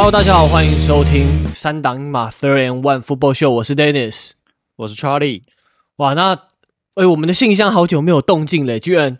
[0.00, 4.30] Hello，大家好，欢迎收听三档英马 Third and One Football Show，我是 Dennis，
[4.76, 5.42] 我是 Charlie。
[5.96, 6.34] 哇，那
[6.94, 9.16] 哎，我们的信箱好久没有动静了，居然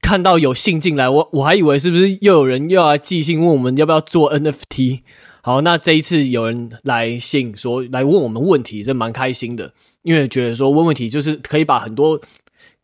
[0.00, 5.00] 看到有信进来，我我还以为是不是又有人又要来寄信问我们要不要做 NFT。
[5.42, 9.72] 好，那这一次有人来信说来问我们问题，这蛮开心的，
[10.02, 12.20] 因为觉得说问问题就是可以把很多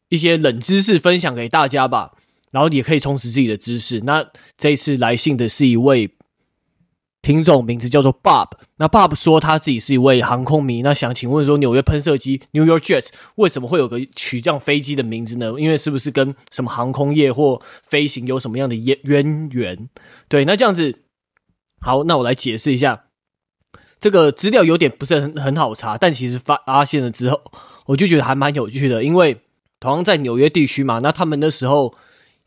[0.09, 2.11] 一些冷知识分享给大家吧，
[2.51, 4.01] 然后也可以充实自己的知识。
[4.01, 4.27] 那
[4.59, 6.11] 这一次来信的是一位
[7.23, 8.49] 听众，名字叫做 Bob。
[8.77, 15.55] 那 Bob 说他自己是一位航空迷，那想请问说纽约喷射机 New York Jets 为什么会有个取这样飞机的名字呢？
[15.59, 19.89] 因为是不是跟什么航空业或飞行有什么样的渊渊源？
[20.29, 21.01] 对，那这样子。
[21.83, 23.05] 好，那我来解释一下，
[23.99, 27.41] 这个资料有点不是很很好查，但其实发发现了之后，
[27.87, 29.41] 我就觉得还蛮有趣的，因为
[29.79, 31.95] 同样在纽约地区嘛，那他们那时候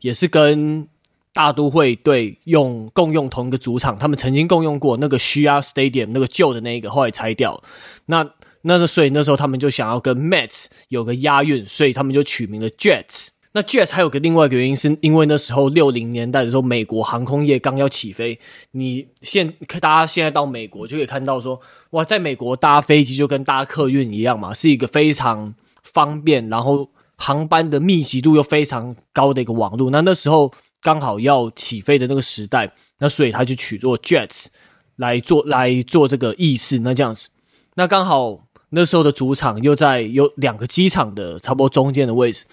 [0.02, 0.88] 也是跟
[1.34, 7.62] 大都会队用共用同一个主场，他们曾经共用过那个 s h a Stadium 那个旧的那一个，后来拆掉，
[8.06, 8.26] 那
[8.62, 13.28] 那个所以那时候他们就想要跟 Mets 有个押韵，所以他们就取名了 Jets。
[13.56, 18.36] 那 Jets 还有个另外一个原因，是因为那时候六零年代的时候，美国航空业刚要起飞。
[18.72, 21.60] 你现大家现在到美国就可以看到说，
[21.90, 29.90] 哇，在美国搭飞机就跟搭客运一样嘛，是一个非常方便，然后航班的密集度又非常高的一个网路。
[29.90, 30.52] 那那时候
[30.84, 34.48] 刚好要起飞的那个时代，那所以他就取做 Jets
[34.96, 36.78] 来做来做这个意思。
[36.80, 37.30] 那这样子，
[37.76, 42.44] 那刚好那时候的主场又在有两个机场的差不多中间的位置。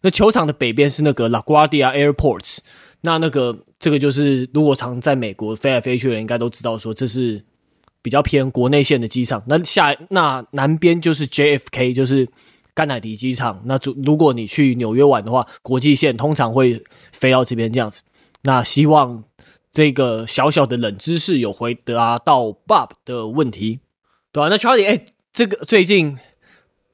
[0.00, 2.60] 那球场的北边是那个 LaGuardia Airports，
[3.02, 7.44] 那那个这个就是如果常在美国飞来飞去的人应该都知道，说这是
[8.00, 9.42] 比较偏国内线的机场。
[9.46, 12.26] 那下那南边就是 JFK，就是
[12.74, 13.62] 甘乃迪机场。
[13.64, 18.02] 那如如果你去纽约玩的话，国际线通常会飞到这边这样子。
[18.42, 19.24] 那希望
[19.72, 23.80] 这个小小的冷知识有回答到 Bob 的问题，
[24.32, 24.48] 对、啊？
[24.48, 26.18] 那 Charlie，哎，这个最近。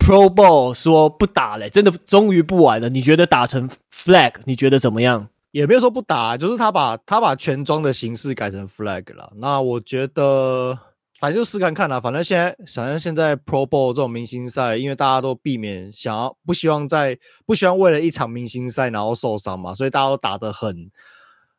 [0.03, 2.89] Pro Bowl 说不打了，真的终于不玩了。
[2.89, 5.29] 你觉得打成 flag，你觉得怎么样？
[5.51, 9.31] 也没有说不打，就是他把他把全装的形式改成 flag 了。
[9.37, 10.79] 那我觉得，
[11.21, 12.01] 反正就试看看啦。
[12.01, 20.91] 反正现在，反正现在 Pro Bowl 这种明星赛，因为大家都避免想要不希望在不希望为了一场明星赛然后受伤嘛，所以大家都打得很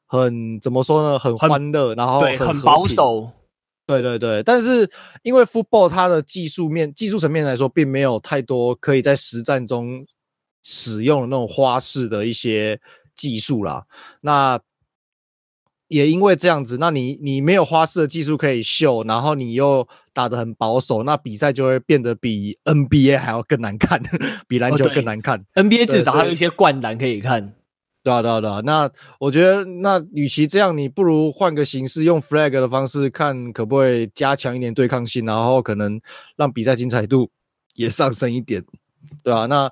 [0.08, 1.20] 很怎么说呢？
[1.20, 3.32] 很欢乐，然后很，对，很保守。
[3.86, 4.90] 对对对，但是
[5.22, 10.06] 因为 football 它的技术面、技术层面来说，并没有太多可以在实战中
[10.64, 12.80] 使用的那种花式的一些
[13.16, 13.86] 技术啦。
[14.22, 14.60] 那
[15.92, 24.02] 也因为这样子，那你你没有花式的技术可以秀，然后你又打得很保守，那比赛就会变得比 NBA 还要更难看，
[24.48, 25.38] 比篮球更难看。
[25.54, 27.54] 哦、NBA 至少还有一些灌篮可以看。
[28.04, 28.62] 对啊，对啊，对啊。
[28.64, 36.00] 那我觉得，那与其这样，你不如换个形式，用 flag 的方式，看可不可以加强一点对抗性，然后可能
[36.38, 37.30] 让比赛精彩度
[37.76, 38.64] 也上升一点，
[39.24, 39.70] 对啊，那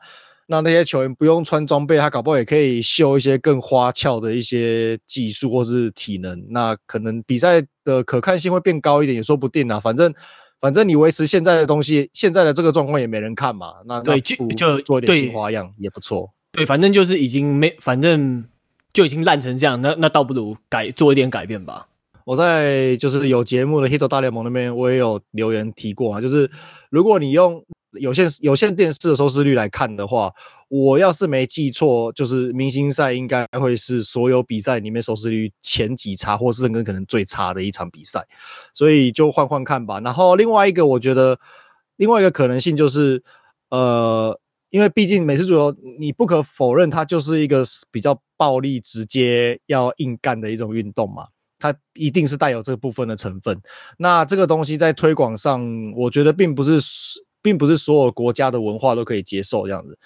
[0.52, 9.80] 那那些球员不用穿装备，他搞不好也可以秀一些更花俏的一些技术或是体能，那可能比赛的可看性会变高一点，也说不定啊。
[9.80, 10.12] 反正
[10.60, 13.74] 反正你维持现在的东西， 现在的这个状况也没人看嘛。
[13.86, 16.32] 那对，就就做一点新花样也不错。
[16.52, 18.44] 对，反正就是已经没，反正
[18.92, 21.89] 就已经烂成这样，那那倒不如改做一点改变吧。
[22.30, 26.48] 我在就是有节目的《Hit 大联盟》那边，我也有留言提过啊，就是
[26.92, 30.32] 如果你用有线有线电视的收视率来看的话，
[30.68, 38.24] 我要是没记错，就是明星赛应该会是所有比赛里面收视率前几差，或是甚至可能最差的一场比赛，
[38.76, 40.00] 所以就换换看吧。
[40.02, 41.40] 然后另外一个，我觉得
[41.96, 43.24] 另外一个可能性就是，
[43.72, 44.40] 呃。
[44.72, 51.26] 因为毕竟美式足球，你不可否认它就是一个比较暴力、直接要硬干的一种运动嘛，
[51.60, 53.62] 它一定是带有这部分的成分。
[53.98, 55.62] 那这个东西在推广上，
[55.96, 56.80] 我觉得并不是，
[57.42, 60.00] 并不是所有国家的文化都可以接受这样子，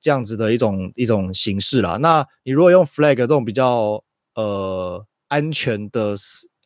[0.00, 1.98] 这样子的一种一种形式啦。
[2.00, 4.02] 那你如果用 flag 这种比较
[4.34, 6.14] 呃安全的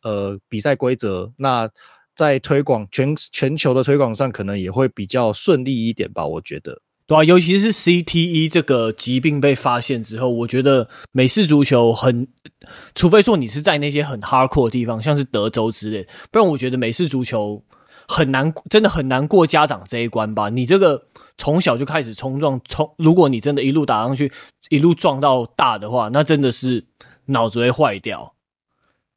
[0.03, 1.69] 呃比赛规则，那
[2.15, 6.81] 在推广全全球的推广上，可能也会比较顺利一点吧，我觉得。
[7.09, 12.27] 对啊，尤其是 CTE 这个疾病被发现之后，我觉得美式足球很，
[12.93, 17.63] 除非说你是在那些很 hardcore 的地方，像是德州之类，不然我觉得美式足球
[18.07, 20.49] 很难，真的很难过家长这一关吧。
[20.49, 24.31] 你这个从小就开始冲撞，冲，如果你真的一路打上去，
[24.69, 26.85] 一路撞到大的话，那真的是
[27.25, 28.35] 脑子会坏掉。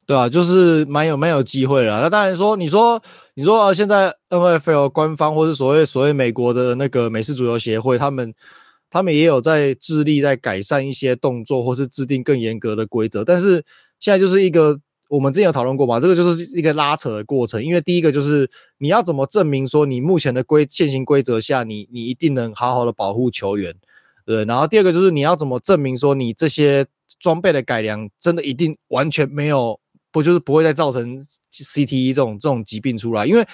[0.05, 2.01] 对啊，就是蛮有蛮有机会的啦。
[2.01, 3.01] 那当然说，你说
[3.35, 8.33] 你说啊，现在 NFL 官方或是所谓所谓美国的那个美式足球协会，他们
[8.89, 13.23] 他们也有在致力在改善一些动作，或是制定更严格的规则。
[13.23, 13.63] 但是
[13.99, 14.77] 现在就是一个，
[15.07, 17.63] 我们之前有讨论过嘛，这个就是一个拉扯的过程。
[17.63, 23.73] 因为第一个就是你要怎么证明说你目前的规现行规则下，你你一定能好好的保护球员，
[24.25, 24.43] 对。
[24.43, 26.85] 然后第二个就是你要怎么证明说你这些
[27.21, 29.79] 装备的改良真的一定完全没有，
[30.13, 31.21] 不就是不会再造成
[31.51, 33.25] CTE 这种这种疾病出来？
[33.25, 33.45] 因为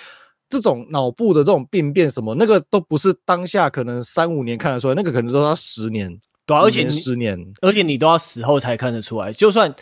[0.47, 6.19] 这种脑部的这种病变什么，那个都不是当下可能三五年看得出来，那个可能都要十年。
[6.45, 9.31] 对啊，而且十年，而且你都要死后才看得出来。
[9.31, 9.73] 就算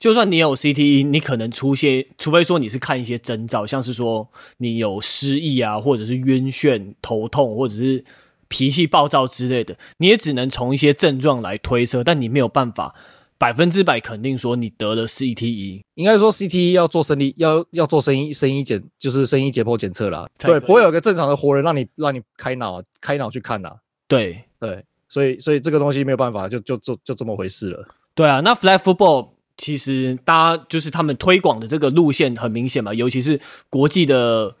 [0.00, 4.28] 就算你有 CTE，你可能出现，除非说你是看一些征兆，像是说
[4.58, 8.04] 你有失忆啊，或者是晕眩、头痛，或者是
[8.48, 12.94] 脾气暴躁之类的，你也只能从一些症状来推测，但你没有办法
[13.38, 15.82] 百分之百肯定说你得了 CTE。
[15.94, 20.28] 应该说 CTE 要做生理，要要做声音声音检，就是声音解剖检测啦。
[20.36, 23.76] 对，不会有个正常的活人让你让你开脑开脑去看啦。
[24.06, 24.84] 对对。
[25.10, 27.88] 所以，所以这个东西没有办法，就就就就这么回事了。
[28.14, 34.54] 对啊，那 Flag Football 其实大家就是他们推广的这个路线很明显嘛，尤其是国际的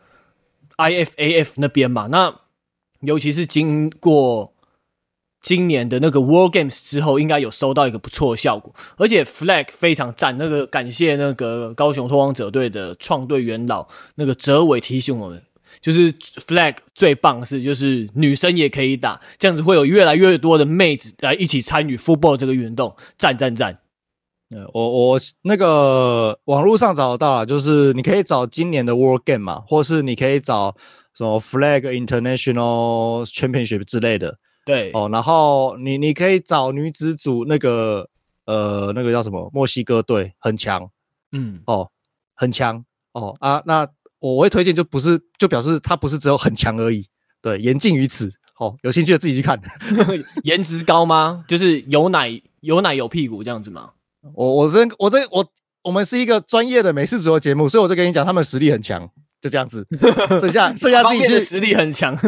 [0.78, 2.06] IFAF 那边嘛。
[2.06, 2.34] 那
[3.00, 4.54] 尤其是经过
[5.42, 8.74] 今年的那个 World Games 之后，应该有收到一个不错的效果。
[8.96, 15.42] 而且 Flag 非常赞，那个感谢那个高雄拓荒者队的创队元老那个哲伟提醒我们。
[15.82, 23.78] 就是 flag 最棒是，就是女生也可以打，这样子会有越来越多的妹子来一起参与 football 这个运动，赞赞赞！
[24.72, 30.74] 我我那个网络上找得到了，就是你可以找今年的 World Game 嘛，或是你可以找
[31.14, 34.38] 什么 Flag International Championship 之类的，
[34.68, 38.08] 对哦，然后你你可以找女子组那个
[38.44, 40.90] 呃那个叫什么墨西哥队很强，
[41.32, 41.90] 嗯哦
[42.34, 43.88] 很强哦啊那。
[44.20, 47.06] 我会推荐，就不是就表示他不是只有很强而已，
[47.40, 48.28] 对，言尽于此。
[48.58, 49.56] 哦，有兴趣的自己去看。
[50.42, 51.44] 颜值高吗？
[51.46, 53.90] 就是有奶有奶有屁股这样子吗？
[54.34, 55.46] 我我这我这我
[55.82, 59.08] 我们是一个专业的美式足球节目，所以我就跟你讲，他们实力很强，
[59.40, 59.86] 就这样子。
[60.40, 62.18] 剩下剩下自己去实力很强。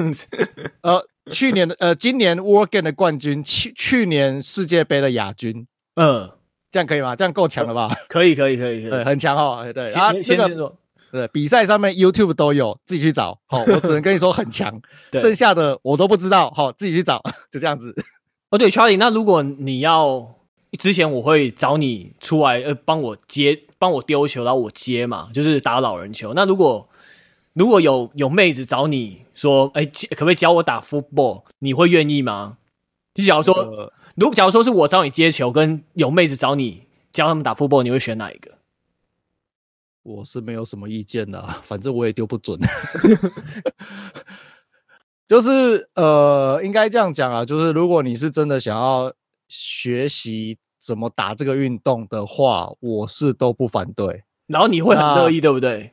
[0.83, 1.05] 呃，
[1.35, 6.31] 去年的呃，今年 World Game 的冠军，去去年世界杯的亚军，嗯，
[6.71, 7.17] 这样可以吗？
[7.17, 7.91] 这样够强了吧？
[8.09, 9.65] 可以可以可以可以，对，很强哦。
[9.73, 10.77] 对，先啊，先先说。
[11.12, 13.37] 对，比赛上面 YouTube 都有，自己去找。
[13.47, 14.81] 好， 我只能跟你说很强，
[15.15, 16.49] 剩下的我都不知道。
[16.53, 17.93] 好，自己去找，就这样子。
[18.50, 20.37] 哦，对，Charlie，那如果你要
[20.79, 26.32] 之前我会找你出来，呃，帮我接，帮我丢球，然后我接嘛，就是打老人球。
[26.32, 26.88] 那如果
[27.55, 31.44] 如果有有妹子找你说，哎，可不可以教我打 football？
[31.58, 32.58] 你会愿意吗？
[33.14, 38.52] 就假如说，呃、如果假如说是我找你接球，跟有妹子找你教他们打 football，你会选哪一个？
[40.02, 42.58] 我是没有什么意见的， 反正我也丢不准。
[45.26, 49.12] 就是呃，应该这样讲啊，就是如果你是真的想要
[49.49, 54.25] 学习怎么打这个运动的话，我是都不反对。
[54.46, 55.93] 然后你会很乐意，对不对？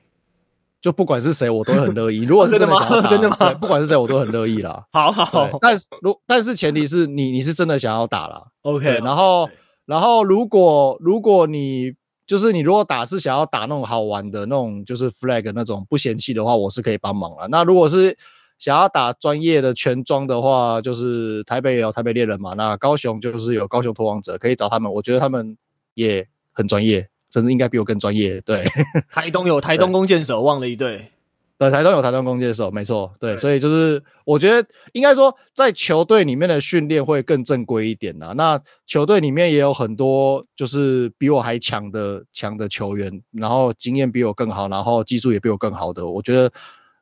[0.81, 2.23] 就不管是谁，我都很乐意。
[2.23, 3.53] 如果是 真的想要打， 真的吗？
[3.55, 4.83] 不管是谁，我都很乐意啦。
[4.93, 8.43] 好好，但是如但是前提是你你是真的想要打啦。
[8.61, 9.49] OK，然后
[9.85, 11.93] 然后如果如果你。
[12.27, 17.47] 就是你如果打是想要打那种好玩的那种，就是 flag 那种不嫌弃的话，我是可以帮忙了。
[17.47, 18.17] 那如果是
[18.59, 24.91] 想要打专业的全装的话，就是台北也有台北猎人嘛，那高雄就是有高雄拓荒者，可以找他们。
[24.91, 25.55] 我觉得他们
[25.93, 28.41] 也很专业，甚至应该比我更专业。
[28.41, 28.65] 对，
[29.11, 31.11] 台东有台东弓箭手，忘了一队。
[31.59, 38.33] 对，台东有台东弓箭手，没错，对，对，所以就是我觉得应该说，在球队里面的训练会更正规一点啦。
[38.37, 46.51] 那球队里面也有很多就是比我还强的强的球员，然后经验比我更好，然后技术也比我更好的，我觉得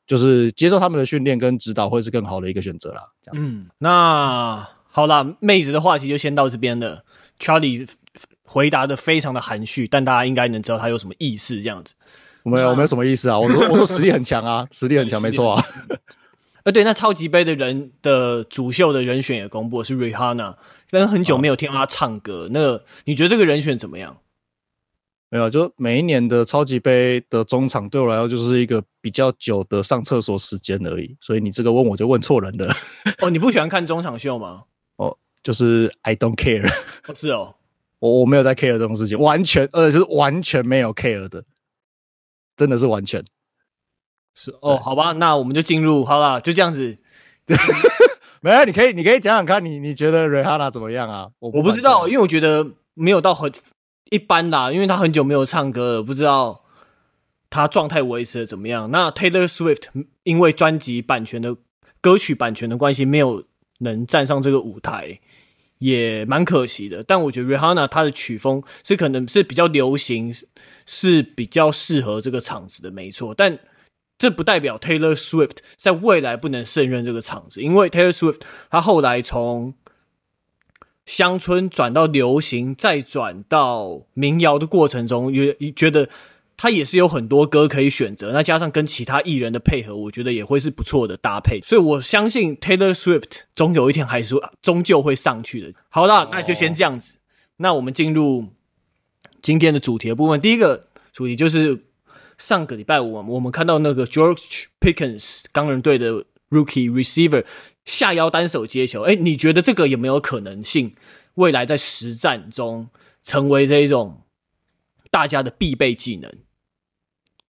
[0.07, 3.09] 就是接受他们的训练跟指导会是更好的一个选择啦。
[3.23, 3.51] 这样子。
[3.51, 7.03] 嗯，那好啦，妹子的话题就先到这边了。
[7.41, 7.85] Charlie
[8.45, 11.93] 回答的非常的含蓄，但大家应该能知道他有什么意思，这样子。
[12.43, 13.37] 我没有，我没有什么意思啊！
[13.37, 15.65] 我说， 我说实力很强啊，实力很强，没错啊。
[16.63, 20.55] 呃，对，那超级杯的人的主秀的人选也公布了，是 Rihanna，
[20.89, 22.45] 但是很久没有听到他唱歌。
[22.45, 24.17] 哦、那个，你觉得这个人选怎么样？
[25.29, 31.17] 没有，就每一年的超级杯的中场对我来说就是一个比较久的上厕所时间而已。
[31.19, 32.73] 所以你这个问我就问错人了。
[33.19, 34.63] 哦，你不喜欢看中场秀吗？
[34.97, 36.67] 哦，就是 I don't care。
[37.07, 37.54] 哦，是哦，
[38.05, 41.43] 我我没有在 care 这种事情，完全，而且是完全没有 care 的。
[42.55, 43.21] 真的是完全
[44.33, 46.97] 是哦，好吧，那我们就进入好了，就这样子。
[48.41, 51.29] 没有，你可以，你可以讲讲看你，你觉得 Rihanna 怎么样啊？
[51.39, 53.51] 我不，我不知道，因为我觉得没有到很
[54.11, 56.61] 一般啦，因为他很久没有唱歌了，不知道
[57.49, 58.89] 他状态维持的怎么样。
[58.91, 59.87] 那 Taylor Swift
[60.23, 61.57] 因为专辑版权的
[61.99, 63.43] 歌曲版权的关系，没有
[63.79, 65.19] 能站上这个舞台。
[65.79, 67.03] 也蛮可惜的。
[67.03, 70.33] 但我觉得 Rihanna 她的曲风是可能是比较流行，
[70.85, 73.33] 是比较适合这个场子的，没错。
[73.33, 73.59] 但
[74.17, 79.73] 这不代表 Taylor Swift 在未来不能胜任这个场子，因为 Taylor Swift 他后来从
[81.05, 86.09] 乡村转到流行，再转到民谣的过程中，也觉得
[86.57, 88.31] 他也是有很多歌可以选择。
[88.31, 91.61] 那加上跟其他艺人的配合，我觉得也会是不错的搭配。
[91.61, 95.73] 所以我相信 Taylor Swift 终有一天还是终究会上去的。
[95.89, 97.17] 好了，那就先这样子。
[97.57, 98.53] 那我们进入
[99.41, 101.85] 今天的主题的部分，第一个主题就是。
[102.37, 107.45] 上个礼拜五，我们看到那个 George Pickens 钢人队的 Rookie Receiver
[107.85, 110.91] 下腰单手接球，哎，你觉得这个有没有可能性？
[111.35, 112.89] 未来在实战中
[113.23, 114.23] 成为这一种
[115.09, 116.29] 大家的必备技能？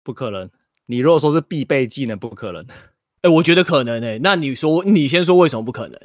[0.03, 0.49] 不可能。
[0.85, 2.65] 你如果说是必备技能，不可能。
[3.21, 4.19] 哎，我觉得可能诶。
[4.21, 5.99] 那你说，你先说为什么不可能？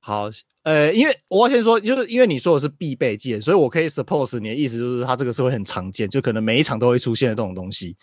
[0.00, 0.30] 好。
[0.62, 7.94] 呃，因为我要先说，就是因为你说的是必备技能，所以我可以 suppose 你的意思就是它这个是会很常见，就可能每一场都会出现的这种东西。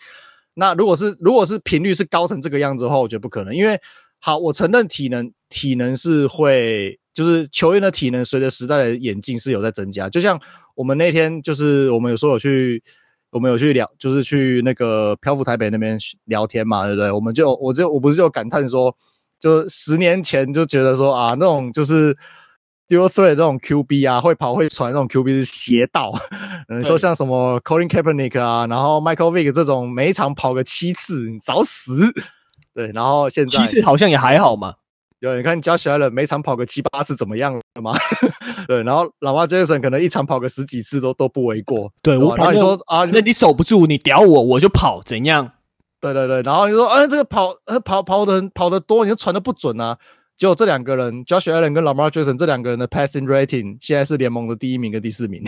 [0.54, 3.52] 那如果是如果是频率是高成这个样子的话，我觉得不可能。
[3.52, 3.80] 因为
[4.20, 10.08] 好，我承认体能体能是会，就是球员的体能随着时代的演进是有在增加。
[10.08, 10.40] 就像
[10.76, 12.80] 我们那天就是我们有时候有去，
[13.32, 17.10] 我们有去聊，就是去那个漂浮台北那边聊天嘛，对不对？
[17.10, 18.94] 我们就我就我不是就感叹说，
[19.40, 22.16] 就十年前就觉得说啊，那种就是。
[22.88, 26.12] Dual Threat 这种 QB 啊，会跑会传这种 QB 是邪道。
[26.68, 32.12] 嗯，说像什么 Colin Kaepernick 啊，然后 Michael Vick 这种每一场跑个七次，你找死。
[32.74, 34.74] 对，然后现在七次好像也还好嘛。
[35.22, 37.94] 对，你看 Josh Allen 每场跑个七八次怎么样了吗？
[38.66, 41.92] 对，然后 Lamar Jackson 可能一场跑个十几次都都不为过。
[42.02, 45.52] 对，我反正说啊，那你守不住，你屌我，我就跑，怎样？
[46.00, 49.96] 对对对，然后你说，啊，这个跑，呃，跑跑的跑的多，你就传的不准啊。
[50.36, 55.40] 就这两个人，Josh Allen 跟 Lamar Jackson 这两个人的 passing rating 现在是联盟的第一名跟第四名，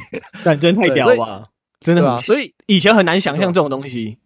[0.45, 1.49] 但真太屌了！
[1.81, 2.17] 真的吧？
[2.19, 4.19] 所以以前很难想象这种东西，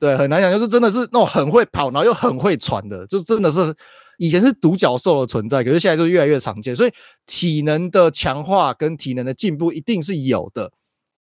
[0.00, 3.72] 对，很难想象，就是真的是那种很会跑，然后又很会传的，就真的是
[4.18, 6.74] 以前是独角兽的存在，可是现在就越来越常见。
[6.74, 6.92] 所以
[7.26, 10.72] 体能的强化跟体能的进步一定是有的，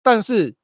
[0.03, 0.55] 但是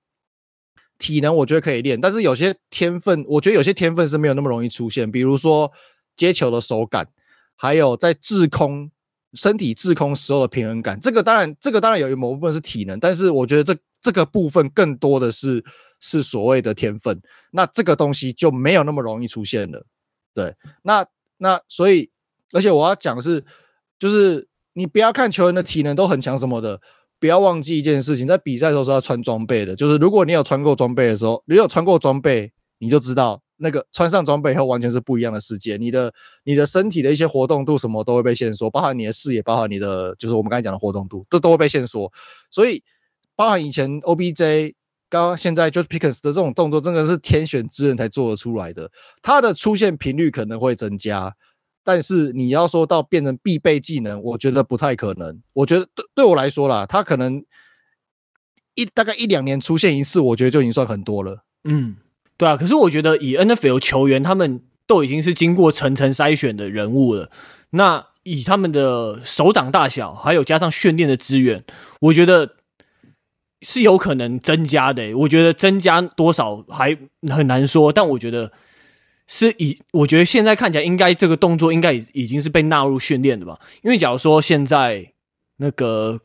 [0.97, 5.71] 体能我觉得可以练，但是有些天分，我觉得有些天分是没有那么容易出现，比如说
[6.15, 7.07] 接球的手感。
[7.57, 8.89] 还有在滞空
[9.35, 15.63] 身体滞空时候的平衡感，这个当然，这个当然有一某部分是体能，但是我觉得这这个部分更多的是
[15.99, 17.21] 是所谓的天分。
[17.51, 19.85] 那这个东西就没有那么容易出现了。
[20.33, 21.05] 对，那
[21.37, 22.09] 那所以，
[22.53, 23.43] 而且我要讲的是，
[23.97, 26.79] 就是你不要看球员的体能都很强什么的，
[27.19, 29.75] 不要忘记一件事情，在比赛的时候是要穿装备的。
[29.75, 33.41] 就是如果你有穿过装备的时候，你有穿过装备，你就知道。
[33.63, 36.11] 那个穿上装备以后完全是不一样的世界，你的
[36.45, 42.11] 你的身体的一些活动度什么都会被限缩，包含你的视野，包含你的就是我们刚才讲的活动度，这都会被限缩。
[42.49, 42.81] 所以，
[43.35, 44.73] 包含以前 OBJ，
[45.07, 48.89] 刚刚现在就是 Pickens 的这种动作，真的是天选之人才做得出来的。
[49.21, 51.35] 它的出现频率可能会增加，
[51.83, 55.41] 但是你要说到变成必备技能，我觉得不太可能。
[55.53, 57.43] 我觉得对对我来说啦，他可能
[58.75, 61.43] 一大概一两年出现一次，我觉得就已经算很多了。
[61.63, 61.97] 嗯。
[62.37, 67.29] 对啊，可是我觉得以 NFL 球员，他们都已经是经过层层筛选的人物了。
[67.69, 71.63] 那以他们的手掌大小，还有加上训练的资源，
[71.99, 72.55] 我觉得
[73.61, 75.13] 是有可能增加的。
[75.15, 76.97] 我觉得增加多少还
[77.29, 78.51] 很难说，但我觉得
[79.33, 83.57] 是以，我觉得现在看起来，应该这个动作应该已已经是被纳入训练的吧？
[83.81, 85.13] 因为假如说现在
[85.55, 86.19] 那个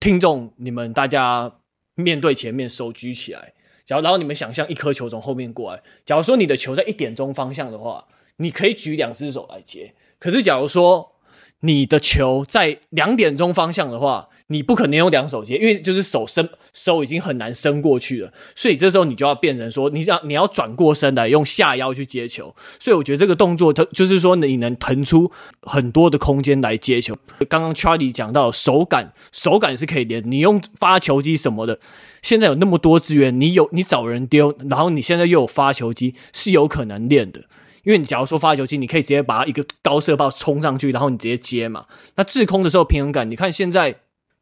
[0.00, 1.60] 听众，你们大家
[1.94, 3.54] 面对前面手举起来。
[3.86, 9.94] 假如然后你们想象一颗球从后面过来，假如说你的球在一点钟方向的话，你可以举两只手来接。
[10.18, 11.12] 可是假如说
[11.60, 22.54] 你的球在两点钟方向的话，你不可能用两手接，因为就是手伸手已经很难伸过去了，所以这时候你就要变成说，你要你要转过身来用下腰去接球。
[22.78, 25.30] 所以我觉得这个动作，它就是说你能腾出
[25.62, 27.16] 很多的空间来接球。
[27.48, 31.80] 刚刚 Charlie 讲到手感，手感是可以练，你用发球机什么的，
[32.22, 37.42] 现在有那么多资源，你有你找人丢，然后你现在又有发球机，是有可能练的。
[37.88, 41.86] 因为你假如说发球机，你可以直接把它一个高射炮冲上去，然后你直接接嘛。
[42.16, 44.00] 那滞空的时候平衡感，你看现在。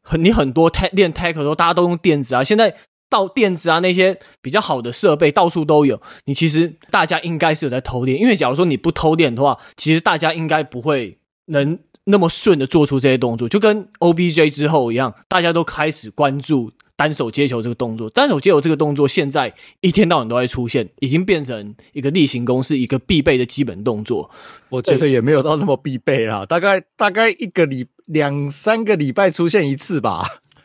[0.08, 2.44] 很，你很多泰练 tackle 的时候，大家都用电子啊。
[2.44, 2.76] 现在
[3.10, 6.00] 到电子啊，那些比较好的设备到处都有。
[6.26, 11.76] 你其实大家应该是有在偷练，因为假如说你不偷练的话，其实大家应该不会能
[12.08, 18.08] 那么顺的做出这些动作，就跟 OBJ 之后一样，大家都开始关注单手接球这个动作。
[18.08, 24.30] 单手接球这个动作现在一天到晚都在出现，已经变成一个例行公事，一个必备的基本动作。
[24.68, 30.24] 我觉得也没有到那么必备啦，大概大概一个礼两三个礼拜出现一次吧。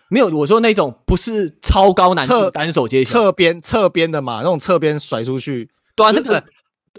[0.10, 6.44] 没有，我说那种不是超高难度单手接球，侧边侧边的嘛，那种侧边甩出去，对啊，这个。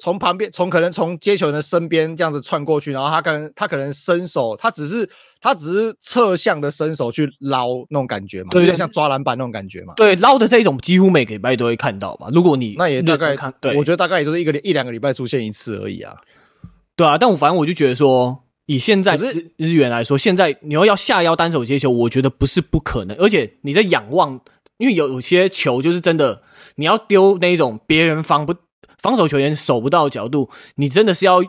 [0.01, 5.09] 从旁边，从可能从接球人的身边这样子窜过去，然后他可能他可能伸手，他只是
[5.41, 9.93] 他只是侧向的伸手去捞那种感觉嘛，对，有点像抓篮板那种感觉嘛。
[9.97, 12.29] 对，捞的这一种几乎每个礼拜都会看到吧。
[12.33, 16.15] 如果你那也大概，对，我觉得大概也就是一个一两个礼拜出现一次而已啊。
[16.97, 24.41] 对啊，但我反正我就觉得说，以现在日日元来说，现在你要要下腰单手接球，我觉得不是不可能，而且你在仰望，
[24.79, 26.43] 因为有有些球就是真的，
[26.77, 28.55] 你要丢那种别人防不。
[29.03, 31.43] 防守球员守不到角度，你真的是要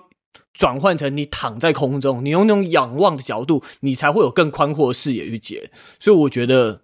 [0.53, 5.69] 转换成你躺在空中，你用那种仰望的角度，你才会有更宽阔的视野去接。
[5.99, 6.81] 所以我觉得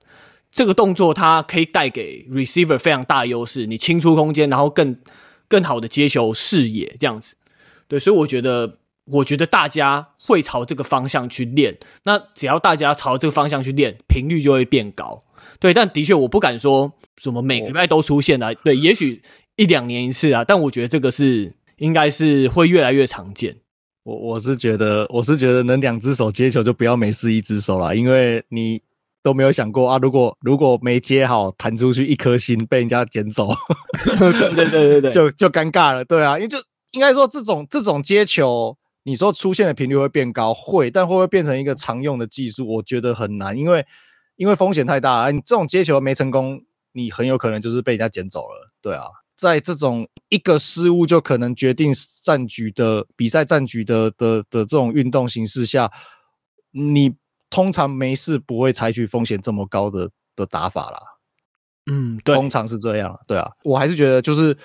[0.51, 4.97] 这个动作它可以带给 receiver 非常大的优势，你清出空间，然后更
[5.47, 7.35] 更好的接球视野这样子。
[7.87, 11.79] 对，所以我觉得，我觉得大家会朝这个方向去练。
[12.03, 15.23] 那只要大家朝这个方向去练，频率就会变高。
[15.59, 18.53] 对，但的确我不敢说什么每个礼拜都出现的。
[18.63, 19.23] 对，也许。
[19.59, 23.57] 一两年一次啊，但我觉得这个是应该是会越来越常见。
[24.03, 28.81] 我我是觉得，我是觉得能两只手接球就不要没事一只手了，因为你
[29.21, 33.49] 都没有想过啊，如果如果没接好弹出去一颗心被人家捡走，
[34.17, 36.05] 对对对对对， 就就尴尬了。
[36.05, 36.57] 对啊，因为就
[36.93, 42.65] 应该说这种这种接球，你说出现的频率会变高，会，但会不会变成一个常用的技术？
[42.75, 43.85] 我觉得很难，因为
[44.37, 45.33] 因为风险太大了。
[45.33, 46.61] 你这种接球没成功，
[46.93, 48.71] 你很有可能就是被人家捡走了。
[48.81, 49.03] 对啊。
[49.39, 55.89] 在这种一个失误就可能决定战局的比赛战局的的的这种运动形式下，
[56.71, 57.15] 你
[57.49, 60.99] 通常没事不会采取风险这么高的的打法啦。
[61.89, 63.17] 嗯，对，通常是这样。
[63.25, 64.57] 对啊，我还是觉得就是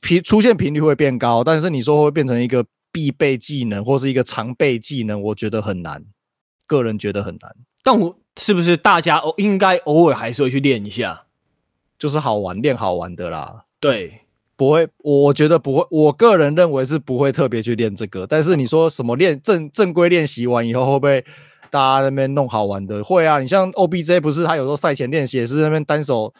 [0.00, 6.02] 频出现频率会变高，但是你说会变成一个必备技能或是一个常备技能，我觉得很难。
[6.66, 7.54] 个人觉得很难。
[7.82, 11.26] 但我是不是大家偶应该偶尔还是会去练一下，
[11.98, 13.66] 就是好玩练好玩的啦。
[13.78, 14.21] 对。
[14.56, 15.86] 不会，我觉得不会。
[15.90, 18.26] 我个人认为是不会特别去练这个。
[18.26, 21.24] 但是你说什么练正正规练习完以后，会不会
[21.70, 23.02] 大家那边弄好玩的？
[23.02, 23.40] 会啊。
[23.40, 26.32] 你像 OBJ 不是他有时候赛前练习也是那边单手，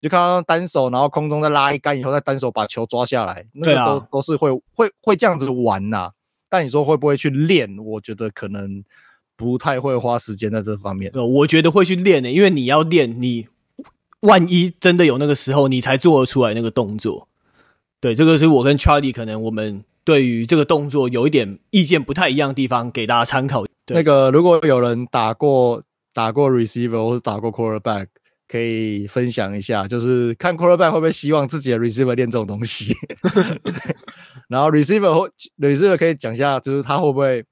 [0.00, 6.12] 就看到单手，然后空中再拉一杆以后，再单手把球抓下来，那个都、啊、都是会会会这样子玩呐、啊。
[6.48, 7.76] 但你说会不会去练？
[7.78, 8.84] 我觉得可能
[9.36, 11.12] 不太会花时间在这方面。
[11.12, 13.48] 我觉得会去练的、欸，因为你要练，你
[14.20, 17.28] 万一真的有那个时候，你才做得出来那个动作。
[18.00, 23.64] 对，这个是我跟 Charlie 可能我们对于这个动作有一点意见不太一样的地方，给大家参考。
[23.84, 25.82] 对，那个如果有人打过
[26.12, 28.06] 打过 receiver 或者打过 quarterback，
[28.46, 32.94] 可以分享一下，就是看 quarterback 会不会希望自己的 receiver 练这种东西。
[34.48, 37.42] 然后 receiver 或 receiver 可以讲一下，就是他会不会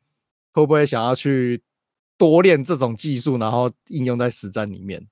[0.53, 1.61] 会不会想要去
[2.17, 5.05] 多练这种技术，然后应用在实战里面。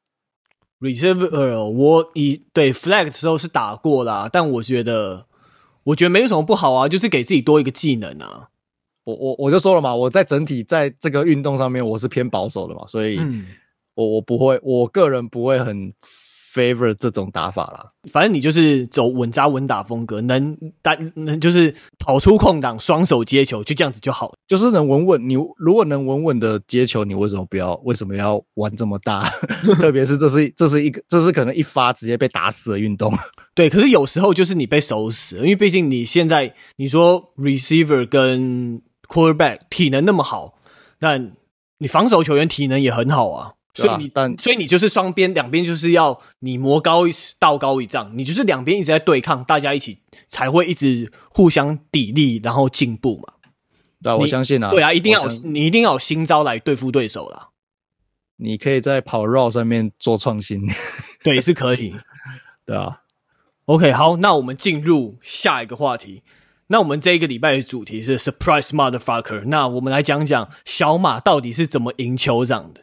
[0.82, 5.26] receiver，我以对 flag 的时候是打过啦，但我觉得，
[5.84, 8.48] 我觉得没有什么不好啊，就是给自己多一个技能啊。
[9.04, 13.20] 我我我就说了嘛，我在整体在这个运动上面我是偏保守的嘛，所以
[13.94, 15.94] 我我不会，我个人不会很。
[16.52, 25.28] Favor 这种打法啦，反正你就是走稳扎稳打风格，能单能就是跑出空档，双手接球，就这样子就好，就是能稳稳。
[25.28, 27.74] 你如果能稳稳的接球，你为什么不要？
[27.84, 29.22] 为什么要玩这么大？
[29.80, 33.16] 特别是这是这是一个这是可能一发直接被打死的运动。
[33.54, 40.58] 对，可是有时候就是你被守死，因为毕竟你现在你说 receiver 跟 quarterback 体能那么好，
[41.00, 41.18] 那
[41.78, 43.52] 你防守球员体能也很好啊。
[43.74, 53.34] 所以你，但所以你就是双边两边就是要你魔高一道高一丈，你就是两边一直在对抗，大家一起才会一直互相砥砺，然后进步嘛。
[54.02, 54.70] 对啊，我相信啊。
[54.70, 57.48] 对啊，一定要你一定要有新招来对付对手啦。
[58.36, 60.66] 你可以在跑绕上面做创新，
[61.24, 61.94] 对，是可以。
[62.66, 62.98] 对啊。
[63.66, 66.22] OK，好，那我们进入下一个话题。
[66.66, 69.44] 那我们这一个礼拜的主题是 Surprise Motherfucker。
[69.46, 72.82] 那我们来讲讲小马到底是怎么赢酋长的。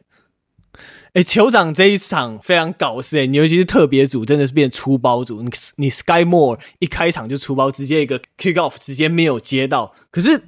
[1.13, 3.26] 哎，酋长这一场非常搞事哎！
[3.26, 5.41] 你尤其是特别组，真的是变粗包组。
[5.41, 9.93] 你你 Sky Moore 一开场就粗包，直接一个 kick off，直接没有接到。
[10.12, 10.41] 可是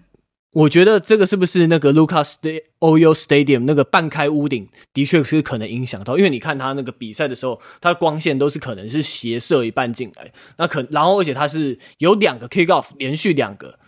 [0.54, 2.36] 我觉得这个是不是那个 Lucas
[2.80, 6.18] Oil Stadium 那个半开屋顶，的确是可能影响到。
[6.18, 10.32] 因为你看他那个比赛的时候，他光线都是可能是斜射一半进来。
[10.58, 13.80] 那可然后而且他是有两个 kick off，连续两个。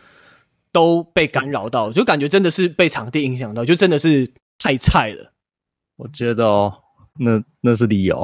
[0.72, 5.33] 都被干扰到，就感觉真的是被场地影响到，就真的是太菜了。
[6.04, 6.74] 我觉得哦，
[7.18, 8.22] 那那是理由。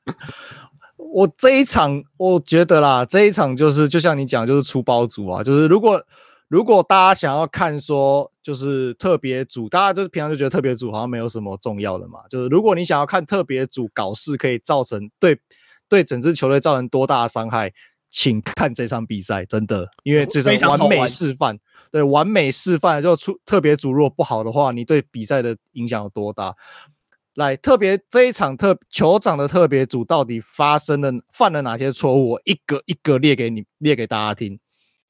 [1.14, 6.04] 我这一场，我觉得啦，这一场就是就像你讲，就是出包组啊，就是如果
[6.48, 15.40] 如果大家想要看说，就是特别组，大家就是平常就觉得特别组好像没有什么重要的嘛，就是如果你想要看特别组搞事可以造成对
[15.88, 17.72] 对整支球队造成多大的伤害，
[18.18, 21.58] 请看这场比赛，真的，因为这是完美示范，
[21.92, 26.56] 对，完美示范，就出特别组如果不好的话，你对比赛的影响有多大？
[27.34, 32.30] 来，特别这一场特酋长的特别组到底发生了犯了哪些错误？
[32.30, 34.58] 我一个一个列给你列给大家听。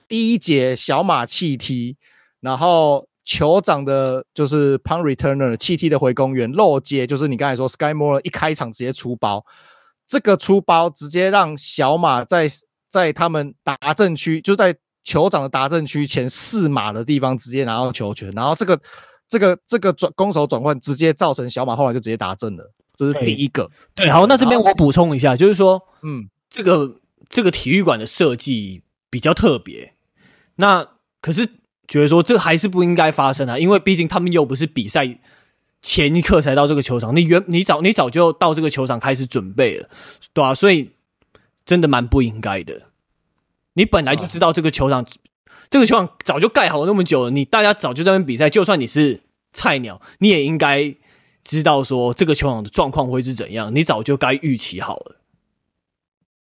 [0.09, 1.97] 第一节小马弃踢，
[2.40, 9.47] 然后酋长的就是 punt returner 弃踢的回攻员漏接，就是你刚才说 Skyy Moore 一开场直接出包，
[10.09, 12.49] 这个出包直接让小马在
[12.97, 18.81] 在他们达阵区，就在酋长的达阵区前四码的地方直接拿到球权，然后这个。
[19.29, 23.69] 这个这个转攻守转换直接造成小马后来就直接达阵了，这是第一个。
[23.93, 26.95] 对，好，那这边我补充一下，就是说，嗯，这个
[27.29, 29.95] 这个体育馆的设计比较特别，
[30.59, 30.87] 那
[31.21, 31.45] 可是
[31.89, 35.19] 觉得说这还是不应该发生啊，因为毕竟他们又不是比赛
[35.83, 39.89] 前一刻才到这个球场，你原你早你早就到这个球场开始准备了，
[40.33, 40.93] 对啊，所以
[41.66, 42.85] 真的蛮不应该的。
[43.74, 45.05] 你本来就知道这个球场。
[45.68, 50.94] 这个球场早就盖好了那么久了，你大家早就在那边比赛，就算你是菜鸟，你也应该
[51.42, 55.16] 知道说这个球场的状况会是怎样，你早就该预期好了。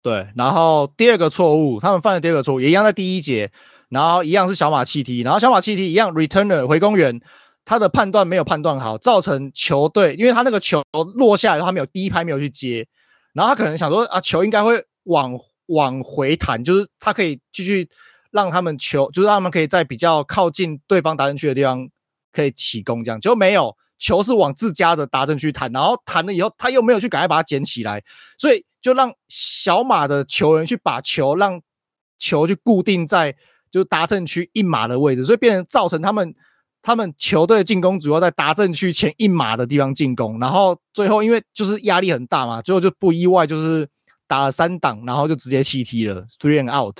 [0.04, 3.52] 对，然后第二个错误，他们犯的第二个错误也一样在第一节，
[3.90, 7.20] 然后一样是小马弃踢，然后小马弃踢一样，returner 回攻员
[7.66, 10.84] 他的判断没有判断好，造成球队，因为他那个球
[11.16, 12.88] 落下来，他没有第一拍没有去接，
[13.34, 15.34] 然后他可能想说啊，球应该会往
[15.66, 17.90] 往回弹，就是他可以继续。
[18.30, 21.88] 让他们球，就是让他们可以在比较靠近对方达阵区的地方
[22.32, 28.04] 可以起攻，这样就没有球是往自家的达阵区弹，然后弹了以后他又没有去赶快把它捡起来，
[28.38, 31.60] 所以就让小马的球员去把球让
[32.20, 33.34] 球去固定在
[33.72, 36.36] 就达阵区一码的位置，所以变成造成他们
[36.82, 43.88] 他们球队进攻主要在达阵区前一码的地方进攻，然后最后因为就是压力很大嘛，最后就不意外就是
[44.28, 47.00] 打了三档，然后就直接弃踢了，three and out。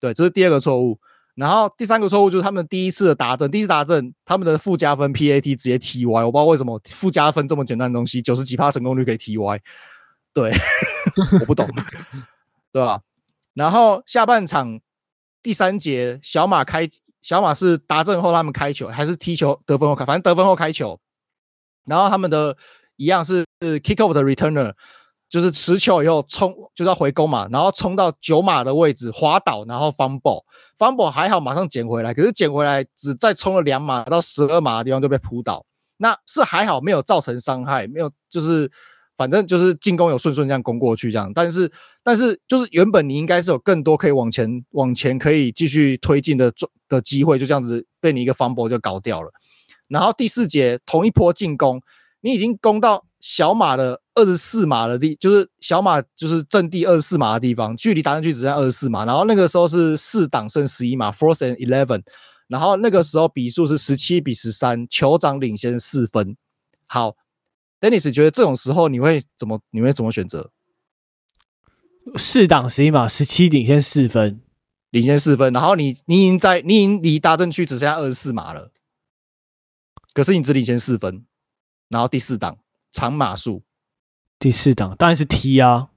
[0.00, 0.98] 对，这是第二个错误。
[1.34, 9.60] 然后第三个错误就是他们第一次的达阵，第一次达阵，他们的附加分 PAT 直接 TY，我不知道为什么附加分这么简单的东西，九十几趴成功率可以 TY。
[10.32, 10.52] 对，
[11.40, 11.68] 我不懂，
[12.72, 13.00] 对吧？
[13.54, 14.80] 然后下半场
[15.42, 16.88] 第三节，小马开，
[17.20, 20.04] 小马是达阵后他们开球，还是踢球得分后开？
[20.04, 21.00] 反正得分后开球。
[21.86, 22.56] 然后他们的
[22.96, 24.72] 一样是是 kick off 的 returner。
[25.34, 35.66] 就是持球以后冲，就是要回攻嘛，然后冲到九码的位置滑倒，然后 fumble，fumble 还好马上捡回来，可是捡回来只再冲了两码到十二码的地方就被扑倒，
[35.96, 38.70] 那是还好没有造成伤害，没有就是
[39.16, 41.68] 反正就是进攻有顺顺这样攻过去这样，但是
[42.04, 46.52] 但是就是原本你应该是有更多可以往前往前可以继续推进的
[46.88, 49.32] 的机会，就这样子被你一个 fumble 就搞掉了，
[49.88, 51.82] 然后第四节同一波进攻，
[52.20, 53.04] 你已经攻到。
[53.24, 59.06] 小马的二十四码的地，就是小马就是阵地二十四码的地方，距离达阵区只剩二十四码。
[59.06, 62.02] 然后那个时候是四档剩十一码，fourth and eleven。
[62.48, 66.36] 然后那个时候比数是十七比十三，酋长领先四分。
[66.86, 67.16] 好
[67.80, 69.58] ，Dennis 觉得这种时候你会怎么？
[69.70, 70.50] 你会怎么选择？
[72.16, 74.42] 四档十一码，十七领先四分，
[74.90, 75.50] 领先四分。
[75.54, 78.70] 然后你你已经在你已经离达阵区只剩下二十四码了，
[80.12, 81.24] 可是你只领先四分。
[81.88, 82.58] 然后第四档。
[82.94, 83.62] 长码数，
[84.38, 85.88] 第四档当然是 T 啊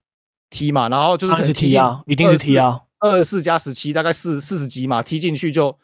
[0.50, 5.78] ，T 嘛，然后就是可能是 T 啊，一定是 T 啊，二十四加十七大概四四十几码踢进去就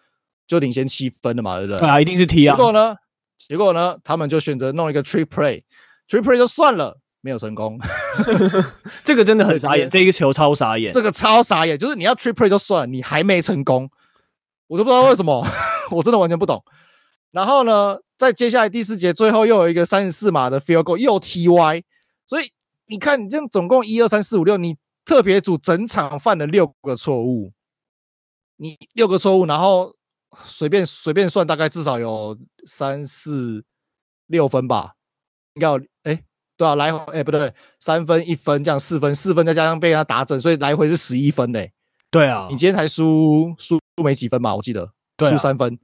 [0.47, 1.79] 就领先七分了嘛，对不对？
[1.81, 2.55] 对啊，一定是 T 啊。
[2.55, 2.95] 结果呢？
[3.37, 3.97] 结果呢？
[4.03, 7.79] 他们就选择弄一个 trick play，trick play 就算了，没有成功。
[9.05, 13.87] 这个真的很傻眼， 这一个球超傻眼，这个超傻眼，就是你要 trick play 就算了，你还没成功，
[14.67, 15.45] 我都不知道为什么，
[15.91, 16.63] 我真的完全不懂。
[17.33, 21.83] 然后呢，在接下来第四节最后又有一个三十四码的 field goal 又 TY，
[22.27, 22.51] 所以
[22.85, 27.51] 你看你这样总共一二三四五六，你特别组整场犯了六个错误，
[28.57, 29.95] 你六个错误，然后
[30.45, 33.65] 随便随便算大概至少有三四
[34.27, 34.93] 六分吧，
[35.55, 36.23] 应该有哎
[36.55, 41.73] 对啊来回哎不对三分一分这样四分四分再加上被他打整，所以来回是十一分嘞。
[42.11, 44.55] 对啊，你今天才输输没几分嘛？
[44.55, 45.79] 我记得输三分。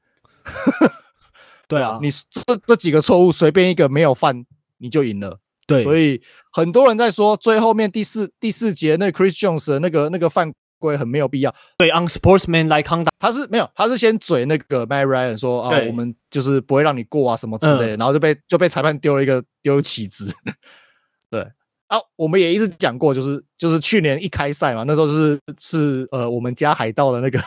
[1.69, 4.43] 对啊，你这这几个错误随便一个没有犯，
[4.79, 5.39] 你就赢了。
[5.67, 6.19] 对，所以
[6.51, 11.53] 很多人在说最后面第四第四节那 Chris Jones 的那个那个犯规，很没有必要。
[11.77, 20.33] 对，unsportsmanlike conduct，他是没有，他是先嘴那个 Matt Ryan 说啊，我们就是不会让你过啊什么之类的，嗯、然后就被就被裁判丢了一个丢旗子。
[21.29, 21.41] 对
[21.85, 27.39] 啊，我们也一直讲过，就是就是去年一开赛嘛，那时候是是呃我们家海盗的那个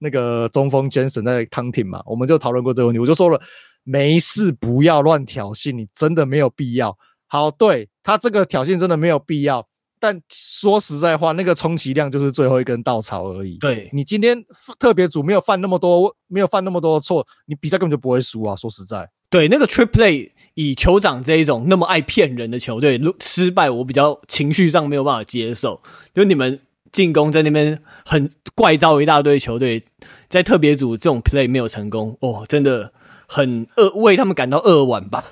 [0.00, 3.40] 那个中锋 Jensen 在 taunting 嘛，我们就讨论过这个问题，我就说了，
[3.84, 6.96] 没事，不要乱挑衅，你真的没有必要。
[7.26, 9.66] 好，对他这个挑衅真的没有必要。
[9.98, 13.56] 但说实在话，那个充其量就是最后一根稻草而已。
[13.58, 14.44] 对，你今天
[14.76, 18.56] 特别组没有犯那么多，没有犯那么多的错，你比赛根本就不会输啊！
[18.56, 25.80] 说实在，对那个 trick play 以酋长这一种那么爱骗人的球队失败，我比较情绪上没有办法接受。
[26.12, 26.58] 就你们
[26.92, 29.84] 进攻在那边很怪招一大堆球队，
[30.28, 32.92] 在特别组这种 play 没有成功，哦，真的
[33.26, 35.24] 很扼为他们感到扼腕吧。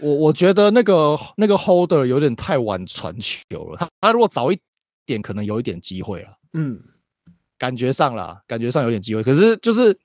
[0.00, 4.60] 我我觉得那个那个 holder 有点太晚传球了，他他如果早一
[5.04, 6.34] 点，可能有一点机会了。
[6.52, 6.78] 嗯，
[7.58, 9.22] 感觉上啦，感觉上有点机会。
[9.22, 9.98] 可是就是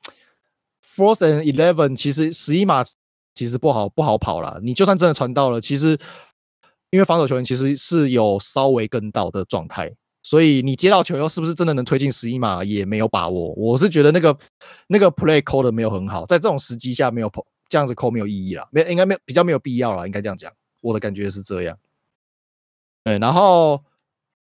[0.83, 2.83] fourth and eleven，其实十一码
[3.35, 4.59] 其实不好不好跑了。
[4.63, 5.97] 你就算真的传到了，其实
[6.89, 13.53] 因为防守球员其实是有稍微跟到的状态，所以你接到球又是不是真的能推进十一码也没有把握。
[13.53, 14.35] 我是觉得那个
[14.87, 17.45] 那个 play 扣的没有很好，在这种时机下没有跑。
[17.69, 21.75] 这样子扣没有意义了，没应该没有比较没有必要了，应该这样讲，我的感觉是这样。
[23.03, 23.83] 对，然后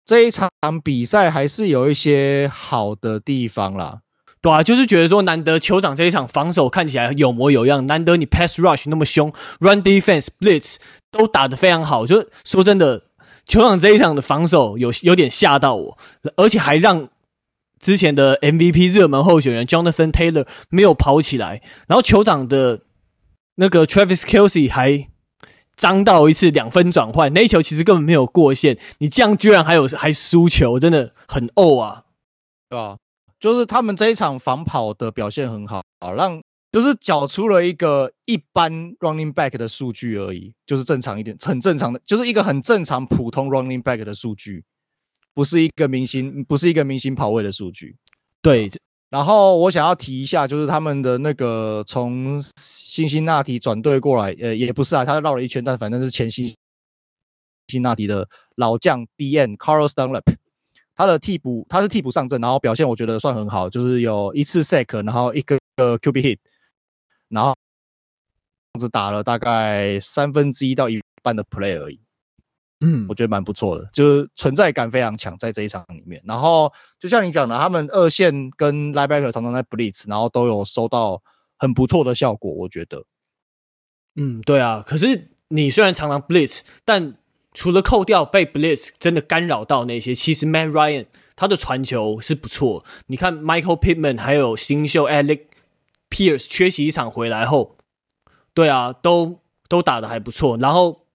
[0.06, 0.50] 这一场
[0.82, 4.00] 比赛还是有一些好的地方啦，
[4.40, 10.78] 对啊，就是觉得说难得酋长这一场防守看起来有模有样，难得你 pass rush 那么凶，run defense blitz
[11.12, 13.04] 都打得非常好，就说真的，
[13.50, 15.98] 酋长这一场的防守有有点吓到我，
[16.38, 17.10] 而且还让
[17.80, 22.80] 之前的 MVP 热门候选人 Jonathan Taylor 没有跑起来，然后酋长的。
[23.62, 25.10] 那个 Travis Kelce 还
[25.76, 32.06] 脏到一次两分转换，那一球其实根本没有过线，你这样居然还有还输球，真的很呕啊，
[32.70, 32.96] 对吧？
[33.38, 44.64] 就是他们这一场防跑的表现很好好，让就是缴出了一个一般 running back 的数据而已，就是正常一点，很正常的，就是一个很正常普通 running back 的数据，
[45.34, 47.96] 不是一个明星，不是一个明星跑位的数据，
[48.42, 48.70] 对。
[49.10, 56.46] 然后我想要提一下，就是他们的那个从辛辛那提转队过来，呃，也不是啊，他绕了一圈，但反正是前辛
[57.70, 60.22] 辛那提的老将 DN Carlos Dunlap，
[60.94, 66.38] 他的替补，他是替补上阵，然后表现我觉得算很好，就是有一次 sack，然后一个 QB hit，
[67.30, 67.56] 然后
[68.80, 72.00] 只打了大概三分之一到一半的 play 而已。
[72.82, 76.22] 嗯，我觉得蛮不错的，就是存在感非常强，在这一场里面。
[76.24, 81.22] 然后就像你讲的，他们二线跟 linebacker 常常在 blitz，然后都有收到
[81.58, 83.04] 很不错的效果，我觉得。
[84.16, 84.82] 嗯，对啊。
[84.88, 87.18] 可是你虽然常常 blitz，但
[87.54, 92.86] 除了扣掉被 blitz 真的干扰到那些，其实 Matt Ryan 他的传球是不错。
[93.08, 95.48] 你看 Michael Pittman 还有新秀 Alec
[96.10, 97.78] Pierce 缺席一场回来后，
[98.54, 100.58] 对啊，都都打得还不错。
[100.58, 101.06] 然后。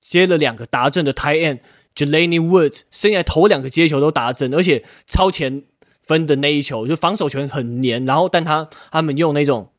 [0.00, 5.64] 接了两个达阵的 tight end，Jelani Woods 生涯头两个接球都达阵，而且超前
[6.00, 9.72] 分的那一球就防守权很黏，然后但他他们用那种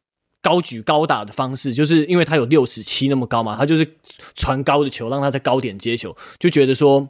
[0.44, 3.96] 高举高打的方式，就是因为他有六尺七那么高嘛，他就是
[4.36, 7.10] 传高的球让他在高点接球，就觉得说。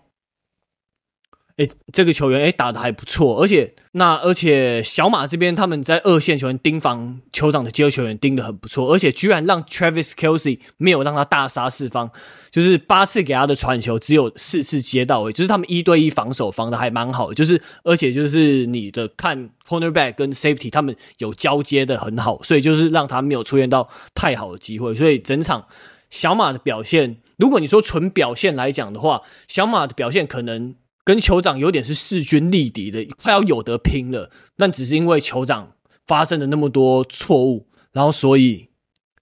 [1.60, 12.10] 诶，这个球员诶打得还不错，而且那而且小马这边他们在二线球员盯防酋长的接球球员盯得很不错，而且居然让 Travis Kelsey 没有让他大杀四方，
[12.50, 25.66] 就是八次给他的传球只有四次接到位，就是他们一对一防守防的还蛮好的，就是而且就是你的看 cornerback 跟 safety 他们有交接的很好，所以就是让他没有出现到太好的机会，所以整场
[26.10, 30.76] 小马的表现，如果你说纯表现来讲的话，小马的表现可能。
[31.10, 34.30] 跟酋长有点是势均力敌的，快要有得拼了。
[34.56, 35.74] 但只是因为酋长
[36.06, 38.70] 发生了那么多错误，然后所以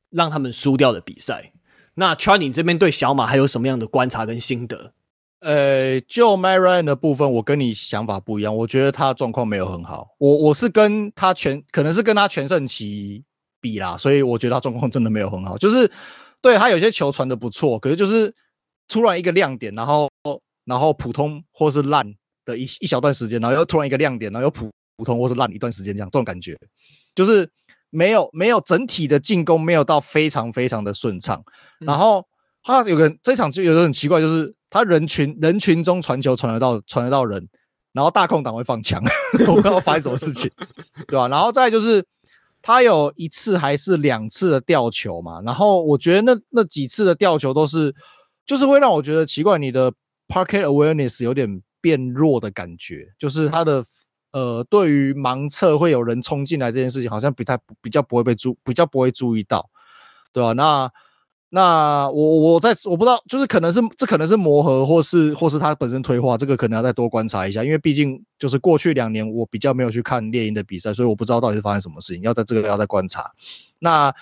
[0.09, 1.53] 让他们输掉了比赛。
[1.93, 4.91] 那 Charlie 这边对小马还有什么样的观察跟心得？
[5.39, 8.53] 呃，就 m a r i a n 的部分，我跟你想法不一样。
[8.53, 10.09] 我觉得他的状况没有很好。
[10.17, 13.23] 我我是跟他全可能是跟他全盛期
[13.61, 15.57] 比啦，所以我觉得他状况真的没有很好。
[15.57, 15.89] 就是
[16.41, 18.35] 对他有些球传的不错，可是就是
[18.89, 20.09] 突然一个亮点，然后。
[20.67, 22.05] 然后普通或是烂
[22.43, 26.57] 的一一小段时间，然后又突然一个亮点，然后又普普通或是烂一段时间，这样这种感觉，
[27.15, 27.49] 就是
[27.89, 31.41] 没有没有整体的进攻没有到非常非常的顺畅。
[31.79, 32.25] 然后
[32.63, 37.47] 他有个这场就有个很奇怪，就是他人群人群中传球传得到传得到人，
[37.93, 39.01] 然后大空档会放枪，
[39.47, 40.51] 我不知道发生什么事情，
[41.07, 41.29] 对吧？
[41.29, 42.05] 然后再就是
[42.61, 47.95] 他有一次还是两次的吊球嘛，然后我觉得那那几次的吊球都是
[48.45, 49.93] 就是会让我觉得奇怪，你的。
[50.27, 53.83] Pocket awareness 有点变弱的感觉，就是他的
[54.31, 59.69] 呃，对于盲测会有人冲进来这件事情，好像不太比较不会被注，比较不会注意到，
[60.33, 60.53] 对吧、啊？
[60.53, 60.91] 那
[61.49, 73.31] 那我我在我不知道，就是可能是这可能是磨合，或是或是他本身退化，这个可能要再多观察一下，因为毕竟就是过去两年我比较没有去看猎鹰的比赛，所以我不知道到底是发生什么事情，要在这个要再观察。
[73.79, 74.13] 那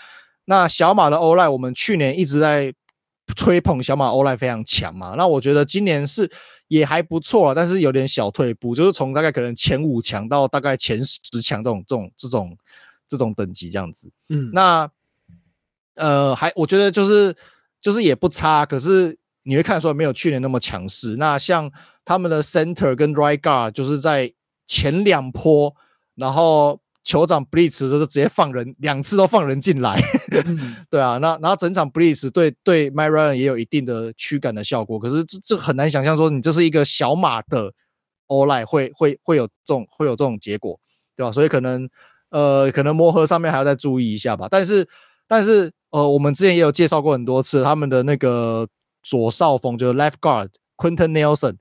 [0.46, 2.72] 那小马的欧赖，我们去年一直在
[3.34, 6.30] 吹捧小马欧莱非常强嘛，那我觉得今年是
[6.68, 12.58] 也还不错，但是有点小退步，就是从大概可能前五强到大概前十强这种这种这种
[13.08, 14.12] 这种等级这样子。
[14.30, 14.90] 嗯，那。
[15.98, 17.34] 呃，还我觉得就是
[17.80, 21.16] 就是也不差，可是你会看出来没有去年那么强势。
[21.16, 21.72] 那像
[22.04, 24.34] 他们的 center 跟 right guard 就是在
[24.68, 25.74] 前两波，
[26.16, 30.02] 然后酋长候就直接放人，两次都放人进来。
[30.32, 35.00] 嗯、 对啊，那然后整场 blitz 对对 Ryan 也有一定的驱赶的效果。
[35.00, 37.72] 可是这这很难想象说你这是一个小马的
[38.28, 40.80] O-line 会会会有这种会有这种结果，
[41.16, 41.32] 对吧？
[41.32, 41.88] 所以可能
[42.32, 44.48] 呃可能磨合上面还要再注意一下吧。
[44.50, 44.88] 但是
[45.28, 45.72] 但是。
[45.92, 48.68] 呃，我们之前也有介绍过很多次，他们的那个
[49.02, 51.56] 左少锋就是 Left Guard Quinton Nelson。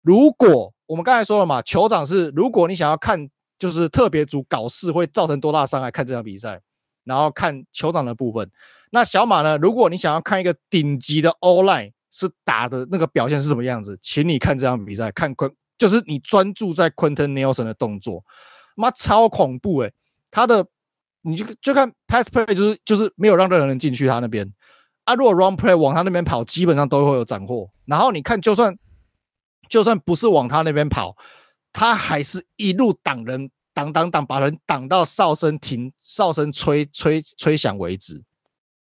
[0.00, 3.28] 如果我们刚才说了嘛，酋长是如果你想要看
[3.58, 6.60] 就是特别组搞事会造成多大伤害，看这场比赛，
[7.04, 8.50] 然后看酋长的部分。
[8.90, 9.58] 那小马呢？
[9.58, 18.24] 如果你想要看一个顶级的 O-line 是打的那个表现是什么样子，请你看这场比赛，看昆就是你专注在 Quenton Nelson 的动作，
[18.76, 19.94] 妈超恐怖诶、欸，
[20.30, 20.66] 他的。
[21.22, 24.50] 你就就看 pass play，就是就是没有让任何人进去他那边
[25.04, 25.14] 啊。
[25.16, 27.68] 如果 run play 往他那边跑，基本上都会有斩获。
[27.86, 28.78] 然后你看，就算
[29.68, 31.16] 就算不是往他那边跑，
[31.78, 38.24] 他还是一路挡人，挡挡挡，把人挡到哨声停，哨声吹吹吹响为止。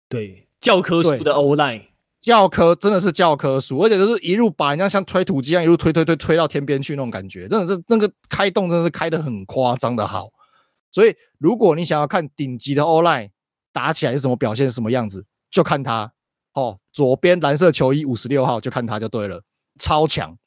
[0.10, 1.84] 对，教科书的 O-line，
[2.20, 7.48] 教科真的是教科书，而且就是一路把人家像推土机一样，一路推推推推到天边去那种感觉。
[7.48, 10.28] 真的是那个开动真的是开的很夸张的好。
[10.92, 13.30] 所以，如果你想要看顶级的 O-line
[13.72, 16.12] 打起来是什么表现，是什么样子，就看他
[16.56, 16.80] 哦。
[16.92, 19.44] 左边蓝色球衣五十六号，就看他就对了，
[19.80, 20.38] 超强，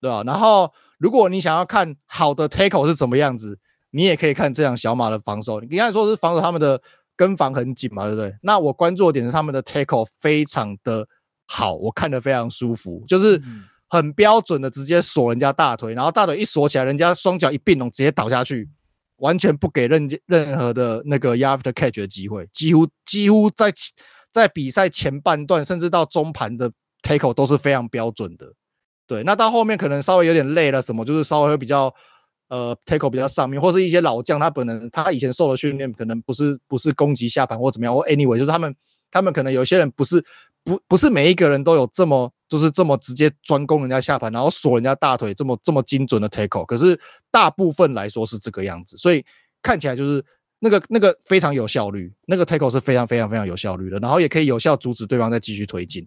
[0.00, 0.24] 对吧？
[0.26, 3.58] 然后，如果你想要看好的 tackle 是怎么样子，
[3.90, 5.60] 你也可以看这样小马的防守。
[5.60, 6.80] 你刚才说是防守他们的
[7.16, 8.34] 跟防很紧嘛，对不对？
[8.42, 11.06] 那我关注的点是他们的 tackle 非常的
[11.46, 13.40] 好，我看得非常舒服，就是
[13.88, 18.68] 很标准的直接锁人家大腿，然后大腿一锁起来，人家双脚一并拢，直接倒下去。
[19.18, 23.72] 完全不给任任何的那个 yard after catch 的机会，几乎几乎在
[24.32, 28.52] 在比赛前半段，甚至到中盘的 tackle 都是非常标准的。
[29.06, 31.94] 对，那到后面可能稍微有点累了，什么就是稍微会比较
[32.48, 38.74] 呃 tackle 比较上面，或是一些老将他本人他以前受的训练可能不是不是攻击下盘或怎么样，或 anyway 就是他们
[39.10, 40.24] 他们可能有些人不是
[40.62, 42.32] 不不是每一个人都有这么。
[42.46, 46.64] 就是这么直接专攻人家下盘，然后锁人家大腿，这么这么精准的 tackle。
[46.66, 46.96] 可是
[47.28, 49.24] 大部分来说是这个样子，所以
[49.60, 50.24] 看起来就是
[50.60, 56.06] 那个那个非常有效率，那个 tackle 是非常非常非常有效率的，然后也可以有效阻止对方再继续推进。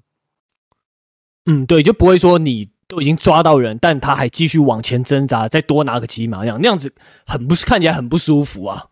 [1.48, 6.94] 嗯，对，就不会说你都已经抓到人，但他还继续往前挣扎，再多拿个几码，那样那样子
[7.26, 8.88] 很不是看起来很不舒服啊。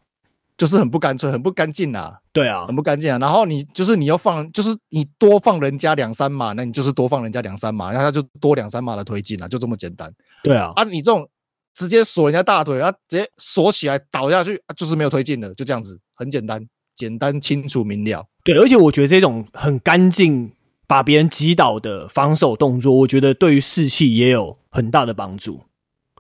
[0.57, 2.13] 就是很不干脆，很不干净呐。
[2.31, 3.17] 对啊，很不干净啊。
[3.19, 10.09] 然后你就是你要放，就是你多放人家两三码，那你就是多放人家两三码，然后他就多两三码的推进啊，就这么简单。
[10.41, 11.27] 对啊，啊，你这种
[11.73, 18.25] 直接锁人家大腿，啊，直接锁起来倒下去，啊，就是没有推进的，就这样子，很简单，简单清楚明了。
[18.45, 20.53] 对，而且我觉得这种很干净
[20.87, 25.61] 把别人击倒的防守动作，我觉得对于士气也有很大的帮助。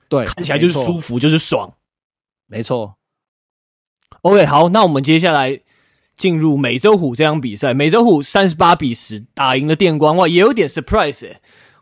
[0.07, 1.73] 对，看起来就是舒服，就是爽。
[2.47, 2.95] 没错。
[4.21, 5.61] OK，好，那我们接下来
[6.15, 7.73] 进入美洲虎这场比赛。
[7.73, 11.35] 美洲虎三十八比十打赢了电光，哇，也有点 surprise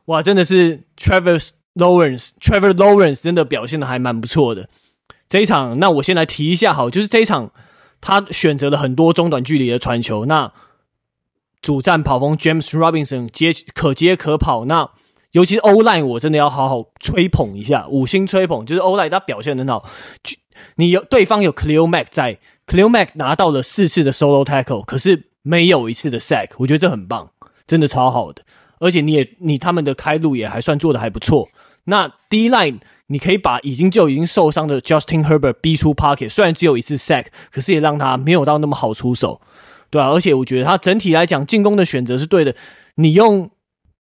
[0.06, 4.70] 哇，真的是 Trevor Lawrence，Trevor Lawrence 真的表现的还蛮不错的。
[5.30, 7.52] 这一场，那我先来提一下，好，就是这一场
[8.02, 10.52] 他选择了很多中短距离的传球，那
[11.64, 14.88] 主战跑锋 James Robinson 接可接可跑，那
[15.32, 19.84] 尤其是 O-line 我真的要好好吹捧一下，五星吹捧，就是 O-line 他表现很好。
[20.76, 27.32] 你有对方有 Khalil Mack 在，Khalil Mack 拿到了四次的 solo tackle，可是没有一次的 sack，我觉得这很棒，
[27.66, 28.44] 真的超好的。
[28.80, 31.50] 而且你也你他们的开路也还算做的还不错。
[31.86, 39.42] 那 D line 你可以把已经就已经受伤的 Justin Herbert 逼出 pocket，虽然只有一次 sack，可是也让他没有到那么好出手，
[39.94, 40.10] 对啊。
[40.10, 42.56] 而且我觉得他整体来讲进攻的选择是对的，
[42.96, 43.52] 你用。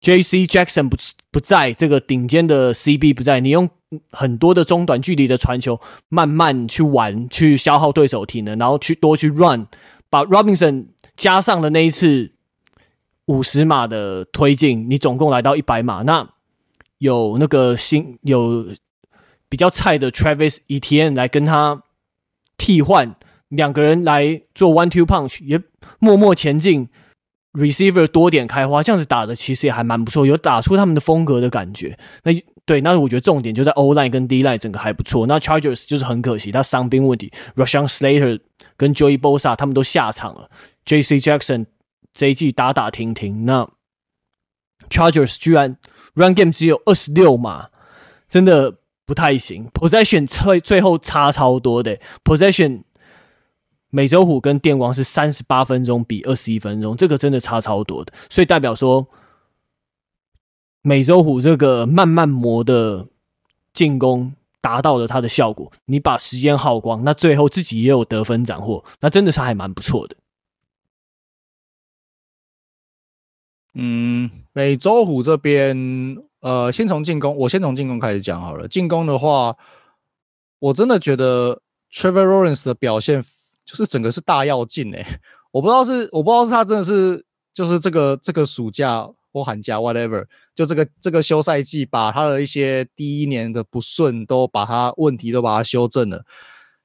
[0.04, 0.46] J.C.
[0.46, 0.96] Jackson 不
[1.30, 3.14] 不在这个顶尖的 C.B.
[3.14, 3.70] 不在，你用
[4.10, 9.68] 很多的中短距离的传球，慢慢去玩，去消耗对手体能，然后去多去 run，
[10.10, 12.32] 把 Robinson 加上了那一次
[13.26, 16.02] 五十码的推进，你总共来到一百码。
[16.02, 16.28] 那
[16.98, 18.66] 有那个新有
[19.48, 21.84] 比较菜的 Travis ETN 来跟他
[22.58, 23.14] 替换，
[23.52, 25.60] 两个人来做 One Two Punch，也
[25.98, 26.88] 默默前进
[27.52, 31.98] ，Receiver 多点开花，这样子打的其实也还蛮不错，有打出他们的风格的感觉。
[32.24, 32.32] 那
[32.64, 35.26] 对，那我觉得重点就在 O line 跟 D line 整个还不错。
[35.26, 38.40] 那 Chargers 就是很可惜，他伤兵问题，Rashawn Slater
[38.76, 40.48] 跟 Joey Bosa 他们都下场了
[40.84, 41.18] ，J.C.
[41.18, 41.66] Jackson
[42.14, 43.44] 这一季打打停停。
[43.44, 43.68] 那
[44.88, 45.76] Chargers 居然
[46.14, 47.68] Run Game 只有二十六码，
[48.28, 49.68] 真的不太行。
[49.74, 52.82] Possession 最最后差超多的，Possession
[53.92, 59.06] 美洲虎跟电光是三十八分钟比二十一分钟，这个真的差超多的，所以代表说。
[60.84, 63.06] 美洲虎这个慢慢磨的
[63.72, 70.16] 进攻达到了它的效果，你把时间耗光，那最后自己也有得分斩获，那真的是还蛮不错的。
[73.74, 78.66] 嗯，美洲虎这边，呃，先从进攻，我先从进攻开始讲好了。
[78.66, 79.56] 进攻的话，
[80.58, 81.62] 我真的觉得
[81.92, 83.22] Trevor Lawrence 的表现
[83.64, 85.06] 就是整个是大跃进诶，
[85.52, 89.08] 我不知道是我不知道是他真的是就是这个这个暑假。
[89.34, 96.22] 或寒假，whatever，就这个这个休赛季，把他的一些第一年的不顺都把他问题都把他修正了，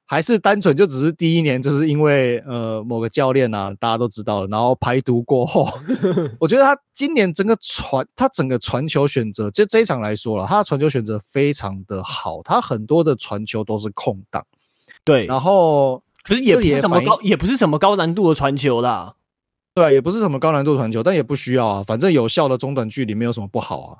[0.06, 5.68] 还是单纯就只是第一年，就是因为呃某个教练啊，大家都知道了，然后排毒过后，
[6.40, 14.42] 我觉得他今年整个传他整个传球选择，就这一场来说了，他的传球选择非常的好，他很多的传球都是空档，
[15.04, 19.14] 对，然后可是也不是什么高，也不是什么高难度的传球啦。
[19.74, 23.98] 对，也不是什么高难度传球，但也不需要啊，反正有效的中短距离没有什么不好啊，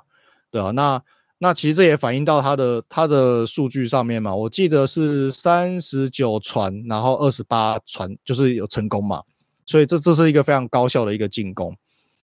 [0.51, 1.01] 对啊，那
[1.37, 9.23] 那其实这也反映到他的他的数据上面嘛，我记得是三十九传，然后二十八传，就是有成功嘛，
[9.65, 11.73] 所以这这是一个非常高效的一个进攻，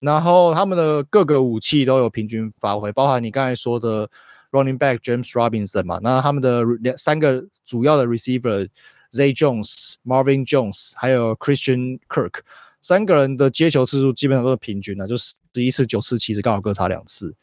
[0.01, 4.09] 然后他们的各个武器都有平均发挥，包含你刚才说的
[4.51, 8.67] running back James Robinson 嘛，那他们的两三个主要的 receiver
[9.15, 12.41] Zay Jones、Marvin Jones 还有 Christian Kirk。
[12.81, 17.33] 三个人的接球次数基本上都是平均的，就是十一次、九次，其实刚好各差两次。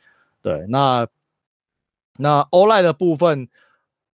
[0.41, 1.05] 对，那
[2.19, 3.49] 那 o l i 的部分，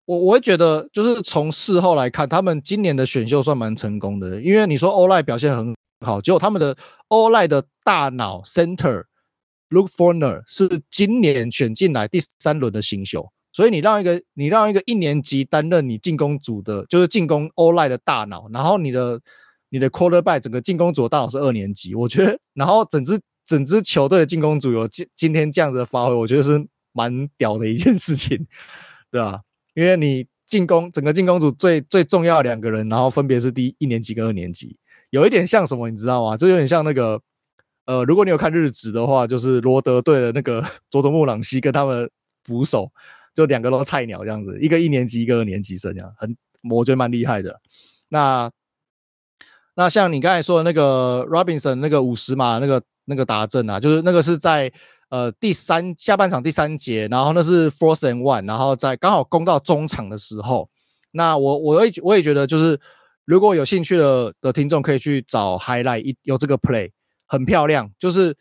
[0.04, 5.74] 我我会觉得，就是从事后来看，他们今年的选秀算蛮成功的，因为你说 o l i 表现很
[6.06, 6.76] 好，结果他们的
[7.08, 9.06] o l i 的大脑 Center
[9.70, 19.22] Luke Forner 是今年选进来第三轮的新秀，所以你让一个你让一个一年级担任你进攻组的，就是进攻 O-line 的大脑，然后你的。
[19.70, 28.46] 你的 quarterback 整个进攻组的大脑是二年级，我觉得，然后整支整支球队的进攻组有今今天这样子的发挥，我觉得是蛮屌的一件事情，
[29.10, 29.42] 对吧？
[29.74, 34.78] 因为你进攻整个进攻组最最重要的两个人，然后分别是第一年级跟二年级，
[35.10, 36.38] 有一点像什么，你知道吗？
[36.38, 37.20] 就有点像那个，
[37.88, 42.08] 呃，如果你有看日职的话，就是罗德队的那个 佐佐木朗希跟他们
[42.44, 42.92] 捕手，
[43.34, 46.36] 就两个都菜鸟这样子，一个一年级，一个二年级生，这样很，
[46.70, 47.60] 我觉得蛮厉害的。
[48.10, 48.52] 那。
[49.76, 54.72] 那像你刚才说的那个 Robinson 那个五十码那个那个达阵啊，就是那个是在
[55.10, 60.70] 呃第三下半场第三节，然后那是 fourth and one，然后在刚好攻到中场的时候，
[61.14, 62.80] 那我我也我也觉得就是
[63.26, 66.92] 如果有兴趣的的听众可以去找 highlight 一有这个 play
[67.26, 68.38] 很漂亮，就是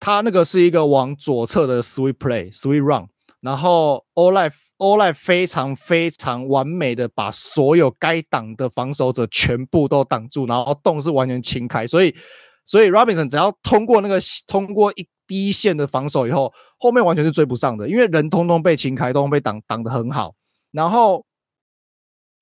[0.00, 3.06] 他那个是一个往左侧的 sweep play sweep run，
[3.40, 4.54] 然后 all life。
[4.80, 12.14] O-line 非常非常完美的把所有该挡的防守者全部都挡住，然后洞是完全清开，所以
[12.64, 20.36] 所以 Robinson 只要通过那个通过一第一线的防守以后，后面完全是追不上的，因为人通通被清开，通通被挡挡得很好。
[20.70, 21.26] 然后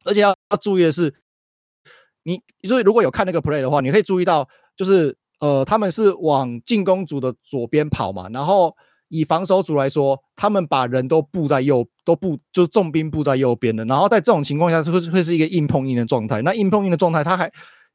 [0.04, 1.14] 而且要要注意的是，
[2.24, 2.38] 你
[2.68, 8.76] 所以如果有看那个 play 的话，你可以注意到，就是呃他们是往进攻组的左边跑嘛，然后。
[9.08, 13.84] 以防守组来说，他们把人都布在右，都布就重兵布在右边的。
[13.84, 16.42] 然后在这种情况下，会会是一个硬碰硬的状态。
[16.42, 17.50] 那硬碰硬的状态，他还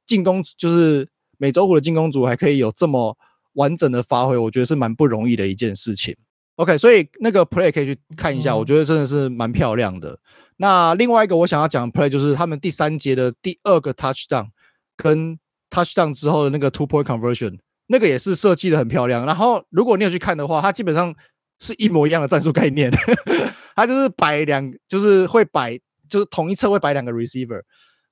[0.06, 1.08] 进攻，就是
[1.38, 3.18] 美洲虎的进攻组还可以有这么
[3.54, 6.16] 完整的发挥，我觉得是蛮不容易的一件事情。
[6.56, 10.20] OK，所以那个 play 可以去看一下，我觉得真的是蛮漂亮的。
[10.58, 14.48] 那另外一个我想要讲的 play 就是他们第三节的第二个 touchdown
[14.96, 15.40] 跟
[15.72, 17.58] touchdown 之后的那个 two point conversion。
[17.92, 21.14] 那个也是设计的很漂亮，然后如果你有去看的话，它基本上
[21.60, 22.90] 是一模一样的战术概念，
[23.76, 25.78] 它就是摆两，就是会摆，
[26.08, 27.62] 就是同一侧会摆两个 receiver，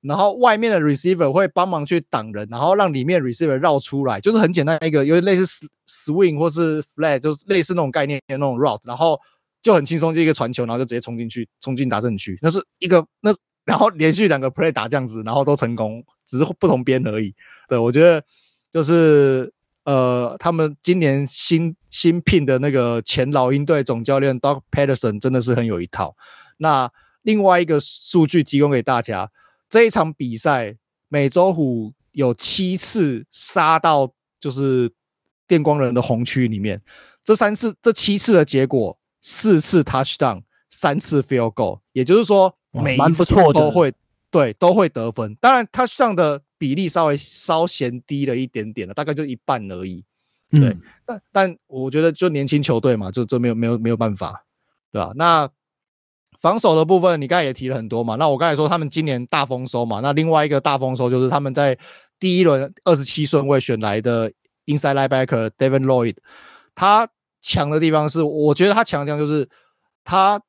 [0.02, 9.18] 然后外面的 receiver 会帮忙去挡人，然后让里面 receiver 绕出来，就是很简单一个，有点类似 swing 或是 flat，就是类似那种概念那种 route，然后
[9.62, 17.34] 就很轻松就一个传球，然后就直接冲进去，冲进达阵区，那是一个那然后连续两个 play 打这样子，然后都成功，只是不同边而已。
[17.66, 18.22] 对，我觉得
[18.70, 19.50] 就是。
[19.90, 26.14] 呃，他们今年新新聘的那个前老鹰队总教练 Doug Pederson 真的是很有一套。
[26.58, 26.88] 那
[27.22, 29.32] 另外一个数据提供给大家，
[29.68, 30.76] 这一场比赛，
[31.08, 34.92] 美洲虎有七次杀到就是
[35.48, 36.80] 电光人的红区里面，
[37.24, 43.92] 这三次这七次的结果，四次 touchdown，三次 field goal，也就是说每一次都会
[44.30, 45.34] 对都会得分。
[45.40, 50.04] 当然，touchdown 的比例稍微稍嫌低了一点点了，大概就一半而已。
[50.50, 54.44] 对，嗯、但但我觉得就年轻球队嘛，就这没有没有没有办法，
[54.92, 55.12] 对吧？
[55.14, 55.48] 那
[56.38, 58.16] 防守的部分，你刚才也提了很多嘛。
[58.16, 61.78] 那我刚才说他们今年大丰收嘛，那另外一个大丰收就是他们在
[62.18, 64.30] 第一轮二十七顺位选来的
[64.66, 66.16] inside linebacker Devin Lloyd，
[66.74, 67.08] 他
[67.40, 69.48] 强的地方是，我觉得他强的地方就是
[70.04, 70.40] 他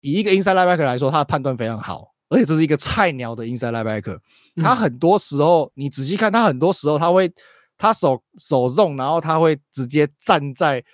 [0.00, 4.18] 以一个 inside linebacker 来说，他的判断非常好，而且这是一个菜鸟的 inside linebacker，
[4.62, 7.32] 他很多时候你仔细看，他很多时候他会。
[7.80, 10.84] 他手手重，然后他会直接站在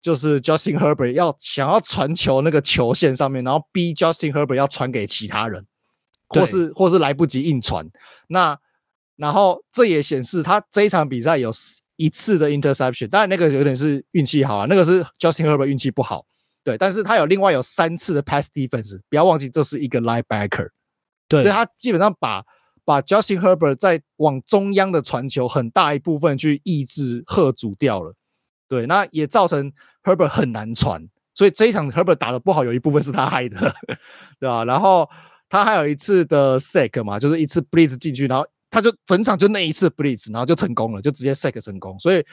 [0.00, 5.66] 就是 Justin Herbert 要想要传球那个球线上面，然后逼 Justin Herbert 要传给其他人，
[6.28, 7.86] 或是或是来不及硬传。
[8.28, 8.58] 那
[9.16, 11.52] 然后这也显示他这一场比赛有
[11.96, 16.24] 一次的 interception，当然那个有点是运气好啊，那个是 Justin Herbert 运气不好。
[16.64, 20.68] 对，但是他有另外有三次的 pass defense，不要忘记这是一个 linebacker，
[21.28, 22.44] 对，所以他基本上把。
[22.84, 28.12] 把 Justin Herbert 在往中央的传球很大一部分去抑制吓阻掉了，
[28.66, 33.56] 对，那也造成 Herbert 很难传，所以这一场 Herbert 打的不好，有一部分是他害的，
[34.40, 34.64] 对吧？
[34.64, 35.08] 然后
[35.48, 42.26] 他还有一次的 sack 嘛，就是一次 blitz 进去，然后他就整场就那一次 blitz，然后就成功了，就直接 sack 成功，所以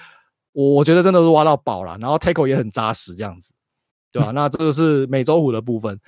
[0.51, 3.53] 我觉得真的是挖到宝了，然后 tackle 也很扎实，这样子，
[4.11, 4.31] 对吧？
[4.33, 5.99] 那这个是美洲虎的部分，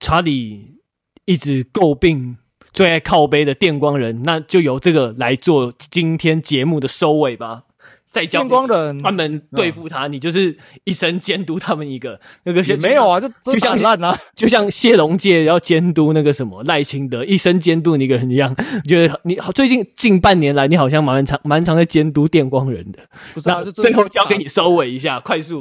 [0.00, 0.76] 查理
[1.24, 2.38] 一直诟病。
[2.72, 7.64] 最爱靠背的电光人，那就由这个来做今天节目的收尾吧。
[8.10, 12.18] 再叫电光人专门对付他，你就是一生监督他们一个。
[12.44, 18.54] 那个没有啊，就就像烂啊，就像谢龙介要监督那个什么赖清德，一生监督你一个人一样。
[18.56, 23.00] 我觉得你最近近半年来，你好像蛮常蛮常在监督电光人的。
[23.34, 25.60] 不是啊，就最后交给你收尾一下，快速。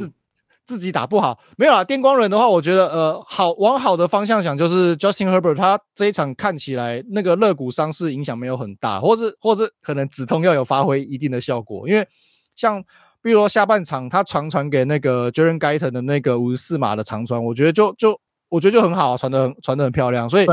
[0.66, 1.84] 自己打不好，没有啊。
[1.84, 11.90] 电光人的话，我觉得呃，好往好的方向想，就是 Justin Herbert 他这一场看起来那个肋骨伤势影响没有很大，或是或是可能止痛药有发挥一定的效果。
[11.90, 12.08] 因为
[12.56, 12.82] 像
[13.22, 20.30] 比如说下半场他传传给那个 Jalen Guyton 的那个五十四码的长传，我觉得就就我觉得就很好，啊传的传的很漂亮。
[20.30, 20.46] 所以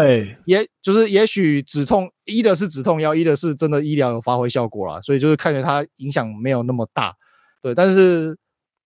[0.46, 5.00] 也就是也许止痛一的是止痛药，一的是真的医疗有发挥效果啦。
[5.00, 7.14] 所以就是看起来他影响没有那么大，
[7.62, 8.36] 对，但是。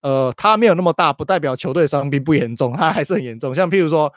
[0.02, 3.54] 呃，他没有那么大，不代表球队伤病不严重，他还是很严重。
[3.54, 4.12] 像譬如说，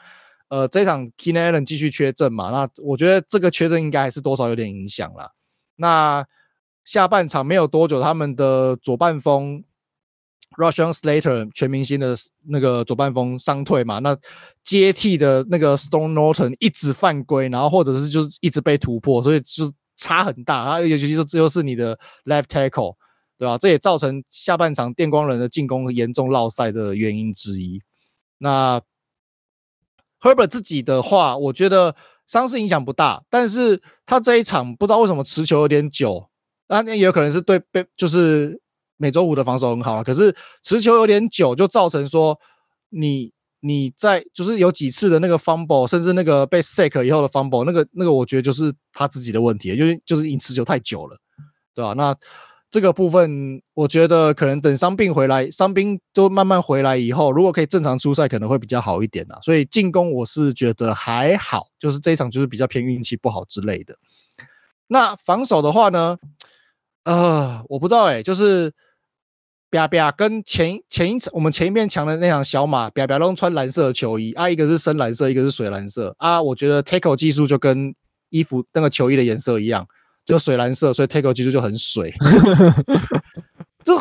[0.48, 5.30] 呃，这场 k e n Allen 继续缺阵嘛，那我觉得这个缺阵应该还是多少有点影响啦。
[5.76, 6.26] 那
[6.84, 9.62] 下半场没有多久，他们的左半锋
[10.58, 12.16] Rashawn Slater 全明星的
[12.48, 14.16] 那个左半锋伤退嘛，那
[14.62, 20.56] 接替的那个 Stone Norton 一直犯规，然后或者是就是一直被突破，所以就差很大。
[20.56, 22.96] 啊，尤其是这又是你的 Left Tackle。
[23.38, 23.58] 对吧？
[23.58, 27.82] 这也造成下半场电光人的进攻严重落赛的原因之一。
[28.38, 28.80] 那
[30.20, 31.94] Herbert 自己的话，我觉得
[32.26, 36.28] 伤势影响不大，但是他这一场不知道为什么持球有点久，
[36.68, 38.60] 那也有可能是对被就是
[38.96, 42.40] 美洲虎的防守很好啊，可是持球有点久，就造成说
[42.88, 51.16] 你你在就是有几次的那个 fumble，甚至那个被 sack 以后的 fumble，那个那个我觉得就是他自己的问题，因为就是你持球太久了，
[51.74, 51.92] 对吧？
[51.92, 52.16] 那
[52.68, 59.38] 这个部分，我觉得可能等伤病回来，伤兵都慢慢回来以后，如果可以正常出赛，可能会比较好一点啦。
[59.40, 63.96] 所以进攻我是觉得还好，就是这一场就是比较偏运气不好之类的。
[64.88, 66.18] 那防守的话呢，
[67.04, 68.72] 呃，我不知道哎、就是
[69.70, 76.42] 啪啪跟前前一场我们前一面抢的那场小马啪啪都穿蓝色的球衣啊，一个是深蓝色，一个是水蓝色啊。
[76.42, 77.94] 我觉得 tackle 技术就跟
[78.28, 79.86] 衣服那个球衣的颜色一样。
[80.26, 82.12] 就水蓝色，所以 tackle 技术就很水，
[83.84, 83.94] 这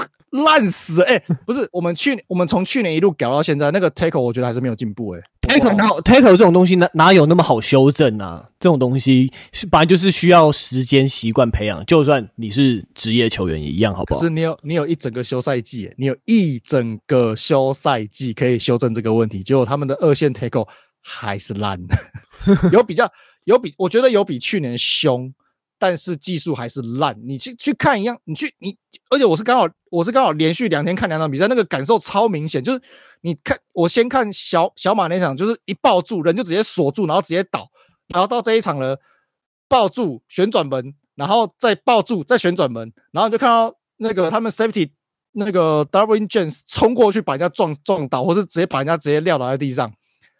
[0.43, 1.23] 烂死哎、欸！
[1.45, 5.25] 不是我们去，我们从去年一路搞到现在，那个 tackle 我觉得还是没有进步哎、欸。
[5.47, 8.49] tackle 哪有 tackle 这种东西哪哪有那么好修正啊？
[8.59, 9.31] 这种东西
[9.69, 14.19] 本来就是需要时间习惯培养，就算你是职业球员也一样，好不好？
[14.19, 20.67] 是你有你有一整个休赛季，你有一整个休赛季可以修正这个问题，结果他们的二线 tackle
[20.99, 21.95] 还是烂的，
[22.73, 23.09] 有比较
[23.45, 25.31] 有比，我觉得有比去年凶。
[25.77, 28.77] 但是技术还是烂，你去去看一样，你去你，
[29.09, 32.63] 而且我是刚好我是刚好连续两天看两场比赛，那个感受超明显。
[32.63, 32.81] 就是
[33.21, 37.67] 你看，我先看小小马那场，就是一抱住人就直接锁住，然后直接倒，
[38.07, 38.99] 然后到这一场了，
[39.67, 44.91] 抱住旋转门，然后再抱住再旋转门，然后就看到那个他们 safety
[45.33, 49.93] 那个 Darwin James 冲过去把人家撞撞倒，或是直接把人家直接撂倒在地上。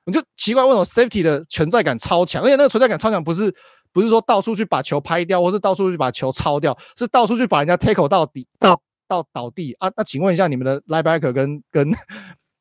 [0.06, 3.54] 你就奇怪为什么 safety 的存在感超强，而且那个存在感超强不是
[3.96, 8.78] 不是说到处去把球拍掉，或是到处去把球抄掉，是到处去把人家 tackle 到底到
[9.08, 9.90] 到倒地啊？
[9.96, 11.90] 那请问一下，你们的 linebacker 跟跟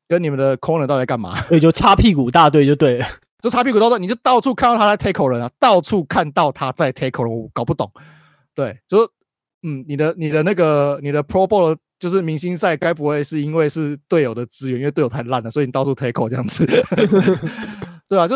[0.07, 1.35] 跟你们的 corner 到底在干嘛？
[1.43, 3.05] 所以就擦屁股大队就对了，
[3.41, 7.91] 就擦屁股大队，你就到处看到他在 tackle 人啊，到处看到他在 tackle 人，我搞不懂。
[8.55, 9.09] 对，就是
[9.63, 11.75] 嗯，你的你的那个你的 Pro Bowl。
[11.97, 16.65] 就是明星赛，该不会是因为是队友的资源，因为队友太烂了，所以你到处 tackle 这样子，
[18.09, 18.27] 对啊？
[18.27, 18.35] 就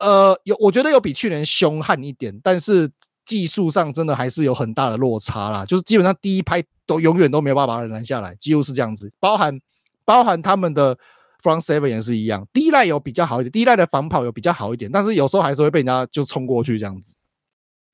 [0.00, 2.90] 呃，有我觉得有比去年凶悍一点，但是
[3.24, 5.64] 技术上真的还是有很大的落差啦。
[5.64, 9.12] 就是基本上第一拍都永远都没有办法把人拦下来，几乎是这样子。
[9.20, 9.60] 包含
[10.04, 10.96] 包含他们的
[11.42, 17.16] front seven 也是一样，第一代有比较好一点，第一代的防跑有比较好一点，但是有时候还是会被人家就冲过去这样子。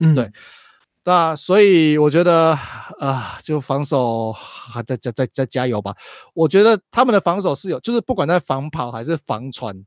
[0.00, 0.30] 嗯，对。
[1.02, 5.94] 对啊，所以我觉得啊、呃，就防守还再再再再加油吧。
[6.34, 9.84] 我觉得他们的防守是有，就是不管在防跑还是防传，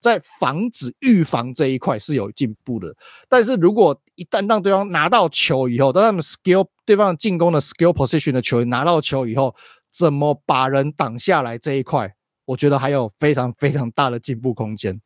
[0.00, 2.94] 在防止预防这一块是有进步的。
[3.28, 9.54] 但是如果一旦让对方拿到球以后，当他们 skill 对方进攻的 skill position 的球员拿到球以后，
[9.92, 12.14] 怎么把人挡下来这一块，
[12.46, 15.00] 我觉得还有非常非常大的进步空间。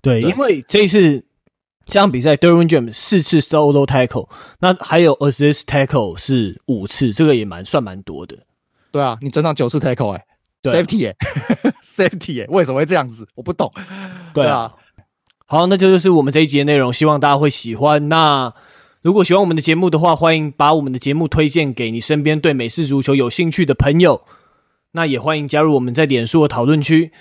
[0.00, 1.26] 对，因为这一次。
[1.88, 4.28] 这场比赛，Derwin James 四次 solo tackle，
[4.58, 8.38] 那还有 assist tackle 是五次，这个也蛮算蛮多的。
[8.90, 10.24] 对啊，你整场九次 tackle 哎、
[10.72, 11.14] ，safety 哎、
[11.62, 13.26] 欸、，safety 哎、欸，为什么会这样子？
[13.34, 13.70] 我不懂。
[13.74, 14.72] 对啊，对啊
[15.46, 18.08] 好，那这就是我们这一集的内容，希望大家会喜欢。
[18.08, 18.52] 那
[19.02, 24.22] 如果喜欢我们的节目的话，欢迎把我们的节目推荐给你身边对美式足球有兴趣的朋友。
[24.92, 27.12] 那也欢迎加入我们在脸书的讨论区。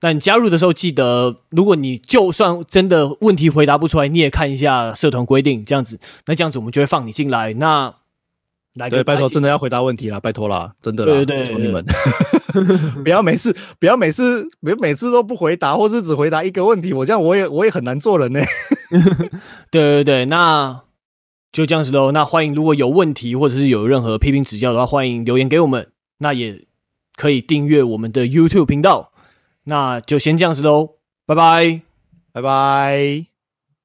[0.00, 7.52] 但加入的时候记得，如果你就算真的问题回答不出来，你也看一下社团规定，这样子，那这样子我们就会放你进来。
[7.54, 7.94] 那
[8.74, 11.84] 来对，拜托，真的要回答问题啦，拜托啦，真的啦，对对对，求你们，
[13.04, 18.40] 不要每次不要每次每每次都不回答，或是只回答一个问题，我这样我也我也很难做人呢。
[19.70, 20.82] 对对对，那
[21.52, 22.12] 就这样子喽。
[22.12, 25.88] 那欢迎，如果有问题或者是有任何批评指教的话，欢迎留言给我们。
[26.18, 26.64] 那也
[27.16, 29.12] 可以订阅我们的 YouTube 频道。
[29.64, 30.96] 那就先这样子喽，
[31.26, 31.82] 拜拜，
[32.32, 33.31] 拜拜。